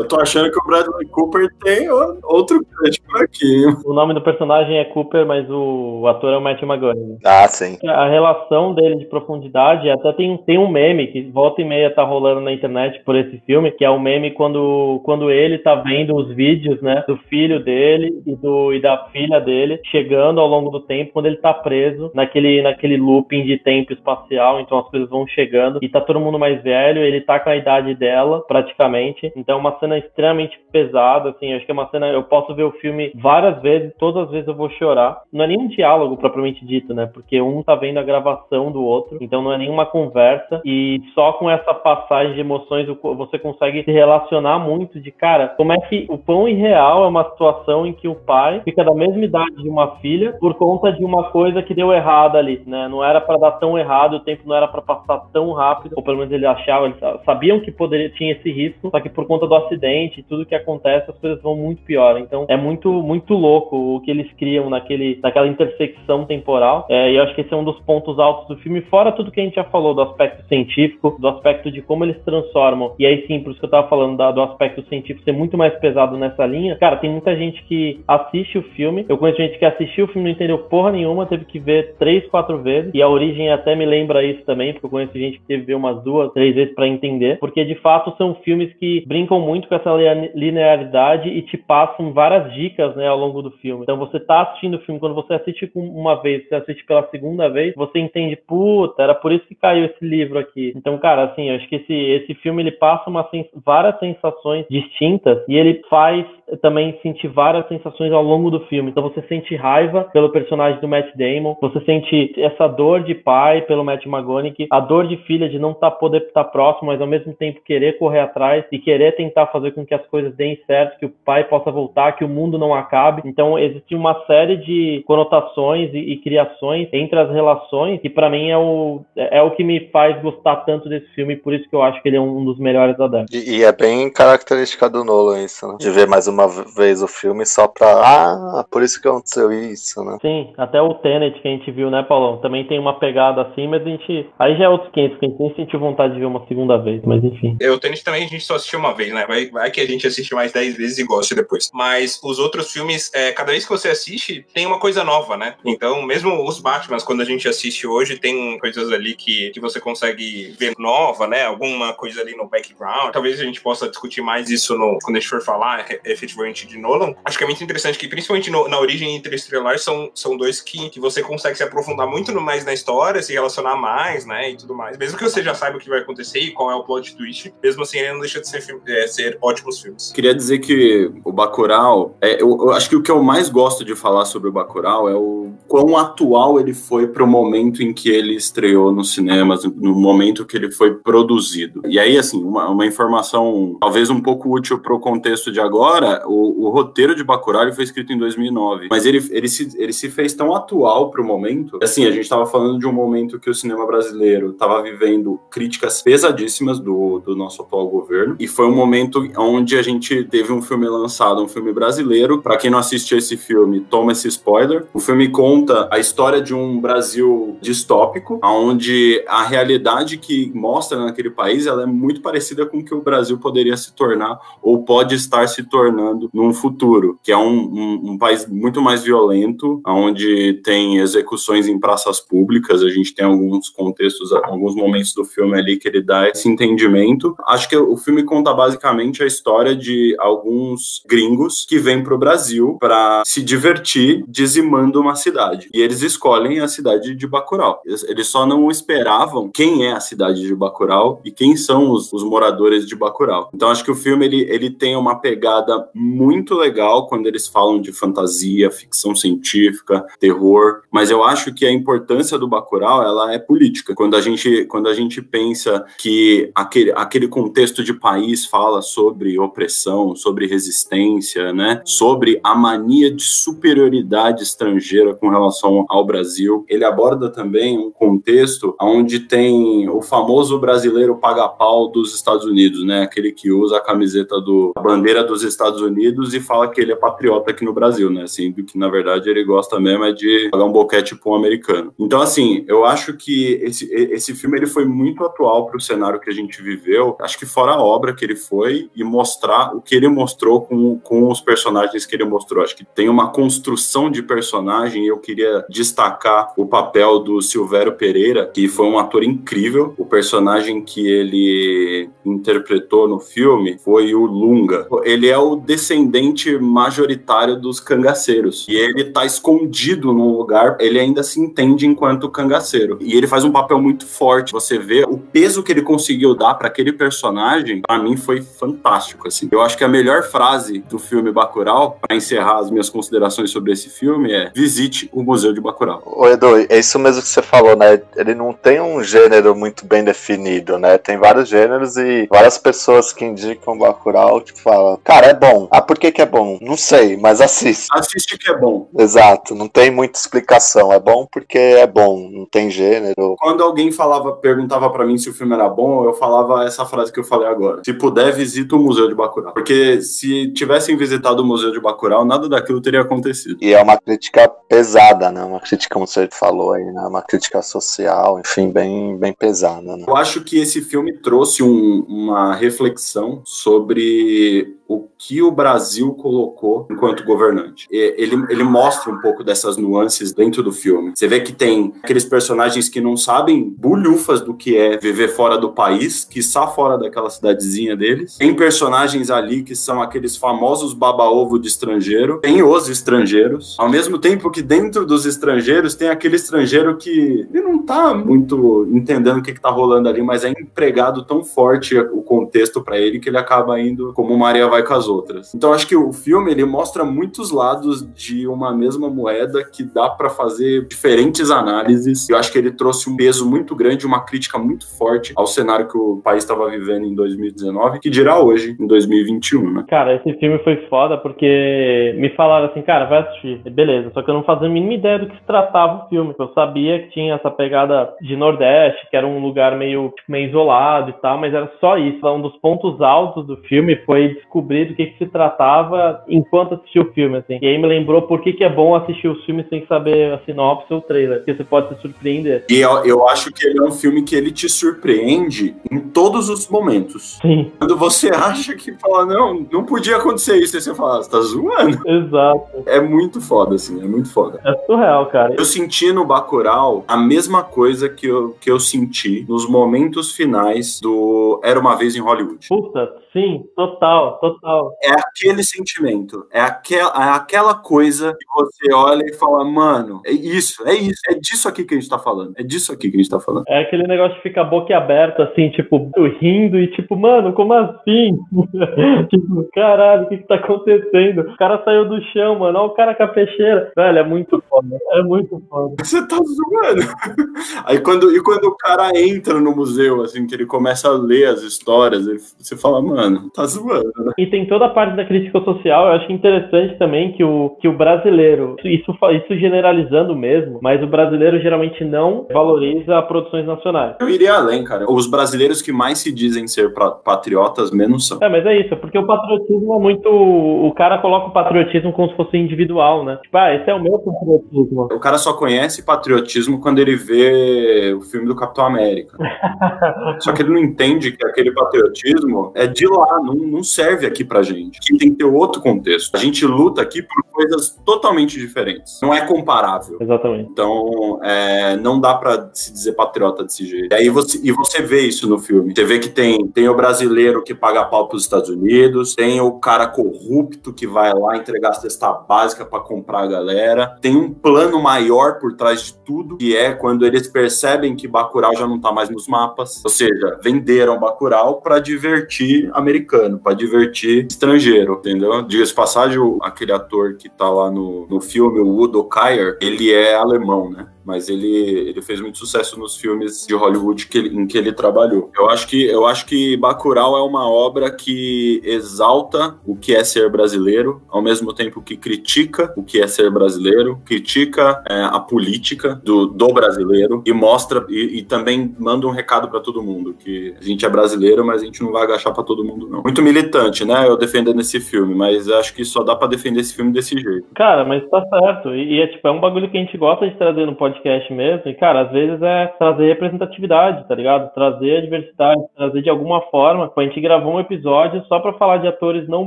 [0.00, 3.66] Eu tô achando que o Bradley Cooper tem outro crush por aqui.
[3.84, 7.18] O nome do personagem é Cooper, mas o ator é o Matthew McGonagall.
[7.22, 7.76] Ah, sim.
[7.86, 12.02] A relação dele de profundidade, até tem, tem um meme que volta e meia tá
[12.02, 15.74] rolando na internet por esse filme, que é o um meme quando, quando ele tá
[15.74, 20.48] vendo os vídeos, né, do filho dele e, do, e da filha dele chegando ao
[20.48, 24.88] longo do tempo, quando ele tá preso naquele, naquele looping de tempo espacial, então as
[24.88, 28.42] coisas vão chegando e tá todo mundo mais velho, ele tá com a idade dela,
[28.48, 32.54] praticamente, então é uma cena extremamente pesada, assim, acho que é uma cena, eu posso
[32.54, 36.16] ver o filme várias vezes, todas as vezes eu vou chorar, não é nenhum diálogo
[36.16, 39.86] propriamente dito, né, porque um tá vendo a gravação do outro, então não é nenhuma
[39.86, 45.48] conversa e só com essa passagem de emoções você consegue se relacionar muito de, cara,
[45.56, 48.94] como é que o pão irreal é uma situação em que o pai fica da
[48.94, 52.88] mesma idade de uma filha por conta de uma coisa que deu errado ali, né?
[52.88, 56.02] Não era para dar tão errado, o tempo não era para passar tão rápido, ou
[56.02, 59.46] pelo menos ele achava, eles sabiam que poderia tinha esse risco, só que por conta
[59.46, 62.18] do acidente tudo que acontece, as coisas vão muito pior.
[62.18, 66.86] Então é muito muito louco o que eles criam naquele naquela intersecção temporal.
[66.88, 69.30] É, e eu acho que esse é um dos pontos altos do filme, fora tudo
[69.30, 72.94] que a gente já falou do aspecto científico, do aspecto de como eles transformam.
[72.98, 75.56] E aí sim, por isso que eu tava falando da, do aspecto científico ser muito
[75.56, 76.76] mais pesado nessa linha.
[76.76, 79.04] Cara, tem muita gente que assiste o filme.
[79.08, 82.26] Eu conheço gente que assistiu o filme não entendeu porra nenhuma, teve que ver três,
[82.28, 82.90] quatro vezes.
[82.94, 85.66] E a origem até me lembra isso também, porque eu conheço gente que teve que
[85.66, 87.38] ver umas duas, três vezes para entender.
[87.38, 89.90] Porque de fato são filmes que brincam muito com essa
[90.34, 93.82] linearidade e te passam várias dicas, né, ao longo do filme.
[93.82, 97.48] Então você tá assistindo o filme, quando você assiste uma vez, você assiste pela segunda
[97.48, 100.72] vez, você entende, puta, era por isso que caiu esse livro aqui.
[100.76, 103.28] Então, cara, assim, eu acho que esse, esse filme ele passa uma,
[103.64, 106.26] várias sensações distintas e ele faz
[106.58, 108.90] também sentir várias sensações ao longo do filme.
[108.90, 113.62] Então você sente raiva pelo personagem do Matt Damon, você sente essa dor de pai
[113.62, 117.00] pelo Matt McGonagall, a dor de filha de não tá, poder estar tá próximo, mas
[117.00, 120.58] ao mesmo tempo querer correr atrás e querer tentar fazer com que as coisas deem
[120.66, 123.22] certo, que o pai possa voltar, que o mundo não acabe.
[123.24, 128.50] Então existe uma série de conotações e, e criações entre as relações que para mim
[128.50, 131.82] é o, é o que me faz gostar tanto desse filme, por isso que eu
[131.82, 133.26] acho que ele é um dos melhores da década.
[133.32, 135.76] E, e é bem característica do Nolan isso, né?
[135.78, 137.88] De ver mais uma vez o filme só pra.
[137.88, 140.18] Ah, por isso que aconteceu isso, né?
[140.20, 142.38] Sim, até o Tenet que a gente viu, né, Paulão?
[142.38, 144.28] Também tem uma pegada assim, mas a gente.
[144.38, 146.76] Aí já é outros 500, que a gente nem sentiu vontade de ver uma segunda
[146.78, 147.56] vez, mas enfim.
[147.60, 149.26] Eu, o Tenet também a gente só assistiu uma vez, né?
[149.26, 151.70] Vai, vai que a gente assiste mais 10 vezes e gosta depois.
[151.72, 155.54] Mas os outros filmes, é, cada vez que você assiste, tem uma coisa nova, né?
[155.64, 159.80] Então, mesmo os Batmans, quando a gente assiste hoje, tem coisas ali que, que você
[159.80, 161.44] consegue ver nova, né?
[161.44, 163.12] Alguma coisa ali no background.
[163.12, 165.84] Talvez a gente possa discutir mais isso no, quando a gente for falar
[166.30, 167.14] efetivamente de Nolan.
[167.24, 170.88] Acho que é muito interessante que, principalmente no, na origem interestelar, são, são dois que,
[170.90, 174.50] que você consegue se aprofundar muito mais na história, se relacionar mais, né?
[174.50, 174.96] E tudo mais.
[174.96, 177.52] Mesmo que você já saiba o que vai acontecer e qual é o plot twist,
[177.62, 180.12] mesmo assim, ele não deixa de ser, filme, é, ser ótimos filmes.
[180.12, 183.84] Queria dizer que o Bacurau, é, eu, eu, acho que o que eu mais gosto
[183.84, 187.92] de falar sobre o Bacurau é o quão atual ele foi para o momento em
[187.92, 191.82] que ele estreou nos cinemas, no momento que ele foi produzido.
[191.86, 196.19] E aí, assim, uma, uma informação talvez um pouco útil para o contexto de agora,
[196.26, 200.08] o, o roteiro de Bacurau foi escrito em 2009, mas ele, ele, se, ele se
[200.08, 203.50] fez tão atual para o momento, assim, a gente estava falando de um momento que
[203.50, 208.74] o cinema brasileiro estava vivendo críticas pesadíssimas do, do nosso atual governo, e foi um
[208.74, 213.18] momento onde a gente teve um filme lançado, um filme brasileiro, para quem não assistiu
[213.18, 219.22] esse filme, toma esse spoiler, o filme conta a história de um Brasil distópico, onde
[219.28, 223.38] a realidade que mostra naquele país, ela é muito parecida com o que o Brasil
[223.38, 225.99] poderia se tornar, ou pode estar se tornando
[226.32, 231.78] num futuro, que é um, um, um país muito mais violento, onde tem execuções em
[231.78, 236.28] praças públicas, a gente tem alguns contextos, alguns momentos do filme ali que ele dá
[236.28, 237.34] esse entendimento.
[237.46, 242.18] Acho que o filme conta basicamente a história de alguns gringos que vêm para o
[242.18, 245.68] Brasil para se divertir dizimando uma cidade.
[245.72, 247.80] E eles escolhem a cidade de Bacurau.
[247.84, 252.22] Eles só não esperavam quem é a cidade de Bacurau e quem são os, os
[252.22, 253.50] moradores de Bacurau.
[253.54, 257.80] Então acho que o filme ele, ele tem uma pegada muito legal quando eles falam
[257.80, 263.38] de fantasia, ficção científica, terror, mas eu acho que a importância do Bacurau, ela é
[263.38, 263.94] política.
[263.94, 269.38] Quando a gente, quando a gente pensa que aquele, aquele contexto de país fala sobre
[269.38, 276.84] opressão, sobre resistência, né, sobre a mania de superioridade estrangeira com relação ao Brasil, ele
[276.84, 283.32] aborda também um contexto onde tem o famoso brasileiro paga-pau dos Estados Unidos, né, aquele
[283.32, 286.92] que usa a camiseta do a bandeira dos Estados Estados Unidos e fala que ele
[286.92, 288.22] é patriota aqui no Brasil, né?
[288.22, 291.34] Assim, do que na verdade ele gosta mesmo é de pagar um boquete para um
[291.34, 291.92] americano.
[291.98, 296.20] Então, assim, eu acho que esse, esse filme ele foi muito atual para o cenário
[296.20, 297.16] que a gente viveu.
[297.20, 300.98] Acho que fora a obra que ele foi e mostrar o que ele mostrou com,
[300.98, 302.62] com os personagens que ele mostrou.
[302.62, 307.92] Acho que tem uma construção de personagem e eu queria destacar o papel do Silvério
[307.92, 309.94] Pereira, que foi um ator incrível.
[309.96, 314.86] O personagem que ele interpretou no filme foi o Lunga.
[315.04, 321.22] Ele é o descendente majoritário dos cangaceiros e ele tá escondido num lugar, ele ainda
[321.22, 322.98] se entende enquanto cangaceiro.
[323.00, 324.52] E ele faz um papel muito forte.
[324.52, 329.28] Você vê o peso que ele conseguiu dar para aquele personagem, para mim foi fantástico
[329.28, 329.48] assim.
[329.52, 333.72] Eu acho que a melhor frase do filme Bacurau para encerrar as minhas considerações sobre
[333.72, 336.02] esse filme é: visite o Museu de Bacurau.
[336.04, 338.02] Ô Edu, é isso mesmo que você falou, né?
[338.16, 340.98] Ele não tem um gênero muito bem definido, né?
[340.98, 345.59] Tem vários gêneros e várias pessoas que indicam Bacurau, tipo, falam, cara, é bom.
[345.70, 346.58] Ah, por que que é bom?
[346.60, 347.88] Não sei, mas assiste.
[347.92, 348.88] Assiste que é bom.
[348.98, 350.92] Exato, não tem muita explicação.
[350.92, 353.36] É bom porque é bom, não tem gênero.
[353.38, 357.12] Quando alguém falava, perguntava para mim se o filme era bom, eu falava essa frase
[357.12, 357.82] que eu falei agora.
[357.84, 359.52] Se puder, visita o Museu de Bacurau.
[359.52, 363.58] Porque se tivessem visitado o Museu de Bacurau, nada daquilo teria acontecido.
[363.60, 365.42] E é uma crítica pesada, né?
[365.42, 367.00] Uma crítica, como você falou aí, né?
[367.02, 370.04] Uma crítica social, enfim, bem, bem pesada, né?
[370.06, 376.88] Eu acho que esse filme trouxe um, uma reflexão sobre o que o Brasil colocou
[376.90, 377.86] enquanto governante.
[377.92, 381.12] Ele, ele mostra um pouco dessas nuances dentro do filme.
[381.14, 385.56] Você vê que tem aqueles personagens que não sabem bulhufas do que é viver fora
[385.56, 388.36] do país, que está fora daquela cidadezinha deles.
[388.36, 392.40] Tem personagens ali que são aqueles famosos baba-ovo de estrangeiro.
[392.40, 393.76] Tem os estrangeiros.
[393.78, 398.86] Ao mesmo tempo que dentro dos estrangeiros tem aquele estrangeiro que ele não tá muito
[398.92, 402.98] entendendo o que, que tá rolando ali, mas é empregado tão forte o contexto para
[402.98, 405.54] ele que ele acaba indo como Maria vai com as outras.
[405.54, 410.10] Então acho que o filme ele mostra muitos lados de uma mesma moeda que dá
[410.10, 412.28] para fazer diferentes análises.
[412.28, 415.88] Eu acho que ele trouxe um peso muito grande, uma crítica muito forte ao cenário
[415.88, 419.84] que o país estava vivendo em 2019, que dirá hoje, em 2021, né?
[419.88, 423.58] Cara, esse filme foi foda porque me falaram assim, cara, vai assistir.
[423.70, 426.34] Beleza, só que eu não fazia a mínima ideia do que se tratava o filme.
[426.36, 430.48] Eu sabia que tinha essa pegada de Nordeste, que era um lugar meio, tipo, meio
[430.48, 432.26] isolado e tal, mas era só isso.
[432.26, 437.02] Um dos pontos altos do filme foi descobrir do que, que se tratava enquanto assistia
[437.02, 437.58] o filme, assim.
[437.62, 440.38] E aí me lembrou por que, que é bom assistir os filmes sem saber a
[440.40, 442.64] sinopse ou o trailer, porque você pode se surpreender.
[442.68, 446.48] E eu, eu acho que ele é um filme que ele te surpreende em todos
[446.48, 447.38] os momentos.
[447.40, 447.70] Sim.
[447.78, 451.40] Quando você acha que fala, não, não podia acontecer isso, aí você fala, você tá
[451.40, 452.08] zoando?
[452.08, 452.82] Exato.
[452.86, 454.39] É muito foda, assim, é muito foda.
[454.64, 455.54] É surreal, cara.
[455.54, 461.00] Eu senti no Bacurau a mesma coisa que eu, que eu senti nos momentos finais
[461.00, 462.66] do Era Uma Vez em Hollywood.
[462.68, 464.96] Puta, sim, total, total.
[465.02, 470.32] É aquele sentimento, é aquela, é aquela coisa que você olha e fala, mano, é
[470.32, 473.16] isso, é isso, é disso aqui que a gente tá falando, é disso aqui que
[473.16, 473.64] a gente tá falando.
[473.68, 478.38] É aquele negócio de ficar boca aberta, assim, tipo, rindo e tipo, mano, como assim?
[479.30, 481.42] tipo, caralho, o que que tá acontecendo?
[481.42, 483.92] O cara saiu do chão, mano, olha o cara com a peixeira.
[483.96, 485.94] Velho, é muito foda, é muito foda.
[485.98, 487.02] Você tá zoando.
[487.84, 491.46] Aí quando, e quando o cara entra no museu, assim, que ele começa a ler
[491.46, 494.32] as histórias, ele- você fala, mano, tá zoando, né?
[494.38, 497.88] E tem toda a parte da crítica social, eu acho interessante também que o, que
[497.88, 504.16] o brasileiro, isso, isso generalizando mesmo, mas o brasileiro geralmente não valoriza produções nacionais.
[504.20, 505.10] Eu iria além, cara.
[505.10, 506.92] Os brasileiros que mais se dizem ser
[507.24, 508.38] patriotas menos são.
[508.40, 510.28] É, mas é isso, porque o patriotismo é muito.
[510.30, 513.38] O cara coloca o patriotismo como se fosse individual, né?
[513.42, 515.02] Tipo, ah, esse é o meu patriotismo.
[515.04, 519.36] O cara só conhece patriotismo quando ele vê o filme do Capitão América.
[520.40, 524.44] Só que ele não entende que aquele patriotismo é de lá, não, não serve aqui
[524.44, 524.98] pra gente.
[524.98, 526.34] Aqui tem que ter outro contexto.
[526.34, 529.18] A gente luta aqui por coisas totalmente diferentes.
[529.22, 530.16] Não é comparável.
[530.20, 530.70] Exatamente.
[530.70, 534.12] Então, é, não dá pra se dizer patriota desse jeito.
[534.12, 535.94] E aí você, e você vê isso no filme.
[535.94, 539.72] Você vê que tem, tem o brasileiro que paga pau pros Estados Unidos, tem o
[539.72, 544.52] cara corrupto que vai lá entregar a cesta básica pra comprar a galera, tem um
[544.52, 549.00] plano maior por trás de tudo, que é quando eles percebem que Bacurau já não
[549.00, 550.02] tá mais nos mapas.
[550.04, 555.62] Ou seja, venderam Bacurau pra divertir americano, pra divertir estrangeiro, entendeu?
[555.62, 560.34] Diga-se passagem, aquele ator que tá lá no, no filme, o Udo Kier, ele é
[560.34, 561.06] alemão, né?
[561.24, 561.68] Mas ele,
[562.08, 565.50] ele fez muito sucesso nos filmes de Hollywood que ele, em que ele trabalhou.
[565.56, 570.24] Eu acho que eu acho que Bacurau é uma obra que exalta o que é
[570.24, 575.38] ser brasileiro, ao mesmo tempo que critica o que é ser brasileiro, critica é, a
[575.38, 580.34] política do, do brasileiro e mostra e, e também manda um recado para todo mundo
[580.38, 583.22] que a gente é brasileiro, mas a gente não vai agachar para todo mundo não.
[583.22, 584.26] Muito militante, né?
[584.26, 587.66] Eu defendendo esse filme, mas acho que só dá para defender esse filme desse jeito.
[587.74, 588.94] Cara, mas tá certo.
[588.94, 591.09] E, e, é tipo, é um bagulho que a gente gosta de trazer no podcast
[591.52, 591.90] mesmo.
[591.90, 594.72] E, cara, às vezes é trazer representatividade, tá ligado?
[594.74, 597.10] Trazer a diversidade, trazer de alguma forma.
[597.16, 599.66] A gente gravou um episódio só para falar de atores não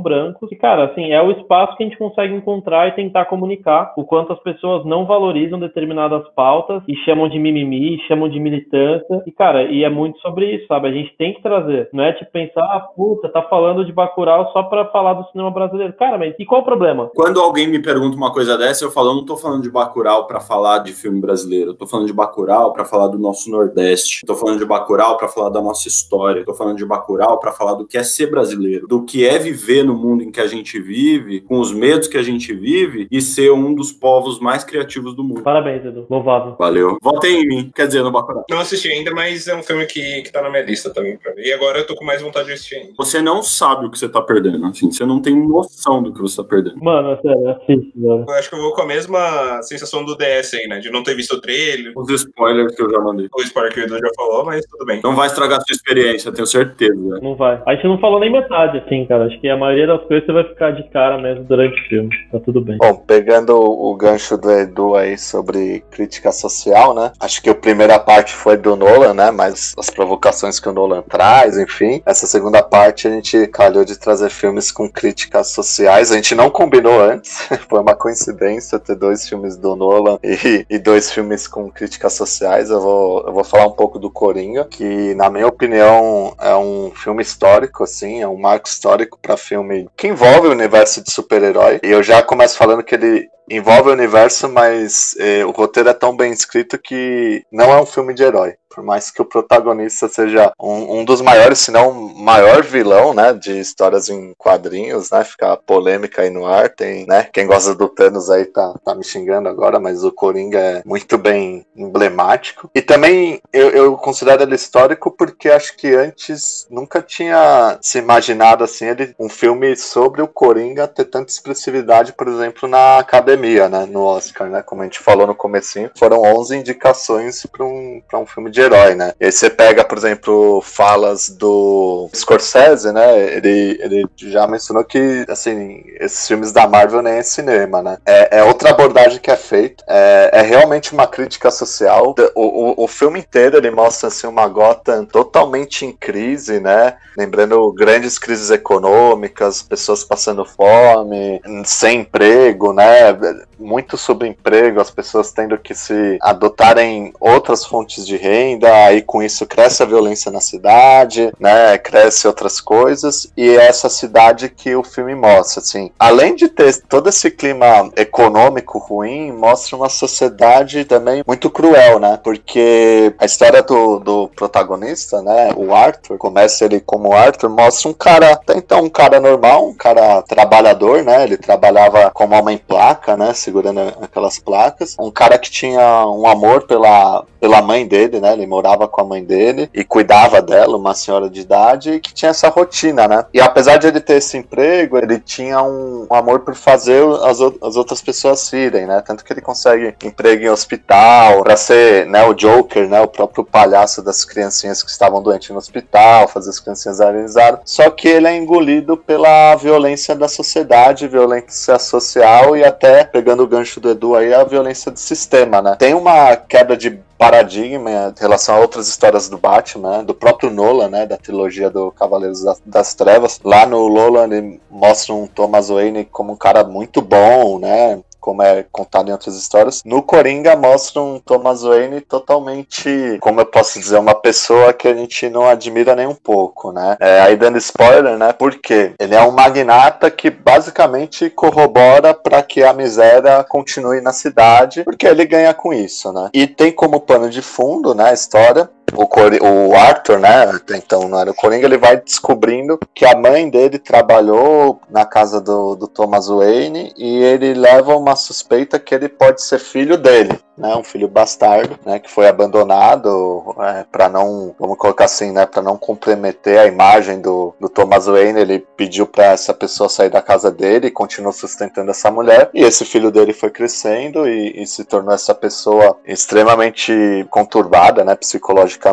[0.00, 0.50] brancos.
[0.50, 4.04] E, cara, assim, é o espaço que a gente consegue encontrar e tentar comunicar o
[4.04, 9.22] quanto as pessoas não valorizam determinadas pautas e chamam de mimimi, chamam de militância.
[9.26, 10.88] E, cara, e é muito sobre isso, sabe?
[10.88, 11.88] A gente tem que trazer.
[11.92, 15.50] Não é tipo pensar, ah, puta, tá falando de Bacurau só para falar do cinema
[15.50, 15.92] brasileiro.
[15.94, 17.10] Cara, mas e qual o problema?
[17.14, 20.26] Quando alguém me pergunta uma coisa dessa, eu falo, eu não tô falando de Bacurau
[20.26, 21.33] para falar de filme brasileiro.
[21.50, 24.20] Eu tô falando de Bacurau para falar do nosso Nordeste.
[24.22, 26.40] Eu tô falando de Bacurau para falar da nossa história.
[26.40, 29.38] Eu tô falando de Bacurau para falar do que é ser brasileiro, do que é
[29.38, 33.08] viver no mundo em que a gente vive, com os medos que a gente vive
[33.10, 35.42] e ser um dos povos mais criativos do mundo.
[35.42, 36.06] Parabéns, Edu.
[36.08, 36.56] Louvado.
[36.58, 36.96] Valeu.
[37.02, 38.44] Votem em mim, quer dizer, no Bacurau.
[38.48, 41.32] Não assisti ainda, mas é um filme que, que tá na minha lista também pra
[41.32, 41.46] ver.
[41.46, 42.92] E agora eu tô com mais vontade de assistir ainda.
[42.96, 46.20] Você não sabe o que você tá perdendo, assim, você não tem noção do que
[46.20, 46.76] você tá perdendo.
[46.82, 48.24] Mano, é sério, assiste, velho.
[48.28, 50.78] Eu acho que eu vou com a mesma sensação do DS aí, né?
[50.78, 51.92] De não ter visto o trailer.
[51.96, 53.28] Os spoilers que eu já mandei.
[53.34, 55.00] O spoiler que o Edu já falou, mas tudo bem.
[55.02, 57.20] Não vai estragar a sua experiência, tenho certeza.
[57.22, 57.62] Não vai.
[57.66, 59.26] A gente não falou nem metade, assim, cara.
[59.26, 62.10] Acho que a maioria das coisas você vai ficar de cara mesmo durante o filme.
[62.30, 62.76] Tá tudo bem.
[62.78, 67.12] Bom, pegando o gancho do Edu aí sobre crítica social, né?
[67.20, 69.30] Acho que a primeira parte foi do Nolan, né?
[69.30, 72.02] Mas as provocações que o Nolan traz, enfim.
[72.06, 76.10] Essa segunda parte a gente calhou de trazer filmes com críticas sociais.
[76.10, 80.78] A gente não combinou antes, foi uma coincidência ter dois filmes do Nolan e, e
[80.78, 82.70] dois filmes com críticas sociais.
[82.70, 86.90] Eu vou, eu vou falar um pouco do Coringa, que na minha opinião é um
[86.94, 91.80] filme histórico, assim, é um marco histórico para filme que envolve o universo de super-herói.
[91.82, 95.94] E eu já começo falando que ele envolve o universo, mas eh, o roteiro é
[95.94, 98.54] tão bem escrito que não é um filme de herói.
[98.74, 103.14] Por mais que o protagonista seja um, um dos maiores, se não o maior vilão,
[103.14, 107.72] né, de histórias em quadrinhos, né, fica polêmica aí no ar, tem, né, quem gosta
[107.72, 112.68] do Thanos aí tá, tá me xingando agora, mas o Coringa é muito bem emblemático.
[112.74, 118.64] E também eu, eu considero ele histórico porque acho que antes nunca tinha se imaginado,
[118.64, 123.86] assim, ele, um filme sobre o Coringa ter tanta expressividade, por exemplo, na academia, né,
[123.86, 128.26] no Oscar, né, como a gente falou no comecinho, foram 11 indicações para um, um
[128.26, 129.12] filme de herói, né?
[129.20, 133.36] E aí você pega, por exemplo, falas do Scorsese, né?
[133.36, 137.98] Ele, ele já mencionou que, assim, esses filmes da Marvel nem é cinema, né?
[138.06, 139.84] É, é outra abordagem que é feita.
[139.86, 142.14] É, é realmente uma crítica social.
[142.34, 146.96] O, o, o, filme inteiro ele mostra assim, uma Gotham totalmente em crise, né?
[147.16, 153.12] Lembrando grandes crises econômicas, pessoas passando fome, sem emprego, né?
[153.58, 159.22] Muito sobre emprego, as pessoas tendo que se adotarem outras fontes de renda, aí com
[159.22, 161.78] isso cresce a violência na cidade, né?
[161.78, 165.90] Cresce outras coisas, e é essa cidade que o filme mostra, assim.
[165.98, 172.18] Além de ter todo esse clima econômico ruim, mostra uma sociedade também muito cruel, né?
[172.22, 175.52] Porque a história do, do protagonista, né?
[175.56, 179.74] O Arthur, começa ele como Arthur, mostra um cara, até então um cara normal, um
[179.74, 181.24] cara trabalhador, né?
[181.24, 183.32] Ele trabalhava como homem placa, né?
[183.34, 184.96] Segurando aquelas placas.
[184.98, 188.32] Um cara que tinha um amor pela, pela mãe dele, né?
[188.32, 192.30] Ele morava com a mãe dele e cuidava dela, uma senhora de idade, que tinha
[192.30, 193.24] essa rotina, né?
[193.32, 197.40] E apesar de ele ter esse emprego, ele tinha um, um amor por fazer as,
[197.40, 199.02] as outras pessoas rirem, né?
[199.06, 203.00] Tanto que ele consegue emprego em hospital, para ser, né, o Joker, né?
[203.00, 207.60] O próprio palhaço das criancinhas que estavam doentes no hospital, fazer as criancinhas risada.
[207.64, 213.46] Só que ele é engolido pela violência da sociedade, violência social e até, pegando o
[213.46, 215.76] gancho do Edu aí, a violência do sistema, né?
[215.78, 220.04] Tem uma quebra de paradigma em relação a outras histórias do Batman, né?
[220.04, 223.40] do próprio Nolan, né, da trilogia do Cavaleiros das Trevas.
[223.42, 228.42] Lá no Nolan ele mostra um Thomas Wayne como um cara muito bom, né, como
[228.42, 229.82] é contado em outras histórias.
[229.84, 234.94] No Coringa mostra um Thomas Wayne totalmente, como eu posso dizer, uma pessoa que a
[234.94, 236.96] gente não admira nem um pouco, né?
[237.00, 238.32] É, aí dando spoiler, né?
[238.32, 244.84] Porque ele é um magnata que basicamente corrobora para que a miséria continue na cidade,
[244.84, 246.30] porque ele ganha com isso, né?
[246.32, 250.60] E tem como pano de fundo, né, a história, o, o Arthur, né?
[250.70, 255.40] Então não era o Coringa, ele vai descobrindo que a mãe dele trabalhou na casa
[255.40, 260.38] do, do Thomas Wayne e ele leva uma suspeita que ele pode ser filho dele
[260.56, 265.46] né, um filho bastardo, né, que foi abandonado é, para não, vamos colocar assim, né,
[265.46, 270.10] para não comprometer a imagem do, do Thomas Wayne, ele pediu para essa pessoa sair
[270.10, 272.50] da casa dele e continuou sustentando essa mulher.
[272.54, 278.14] E esse filho dele foi crescendo e, e se tornou essa pessoa extremamente conturbada, né,
[278.14, 278.83] psicologicamente.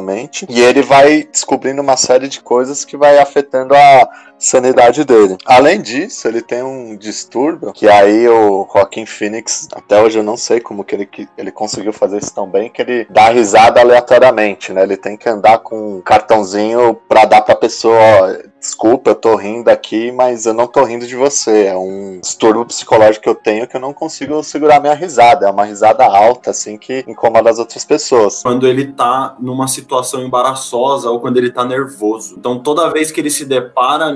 [0.49, 4.09] E ele vai descobrindo uma série de coisas que vai afetando a
[4.41, 5.37] sanidade dele.
[5.45, 10.35] Além disso, ele tem um distúrbio que aí o Joaquim Phoenix, até hoje eu não
[10.35, 13.79] sei como que ele, que ele conseguiu fazer isso tão bem, que ele dá risada
[13.79, 14.83] aleatoriamente, né?
[14.83, 19.69] Ele tem que andar com um cartãozinho para dar pra pessoa desculpa, eu tô rindo
[19.69, 21.65] aqui, mas eu não tô rindo de você.
[21.65, 25.47] É um distúrbio psicológico que eu tenho que eu não consigo segurar minha risada.
[25.47, 28.43] É uma risada alta, assim, que incomoda as outras pessoas.
[28.43, 32.35] Quando ele tá numa situação embaraçosa ou quando ele tá nervoso.
[32.37, 34.11] Então, toda vez que ele se depara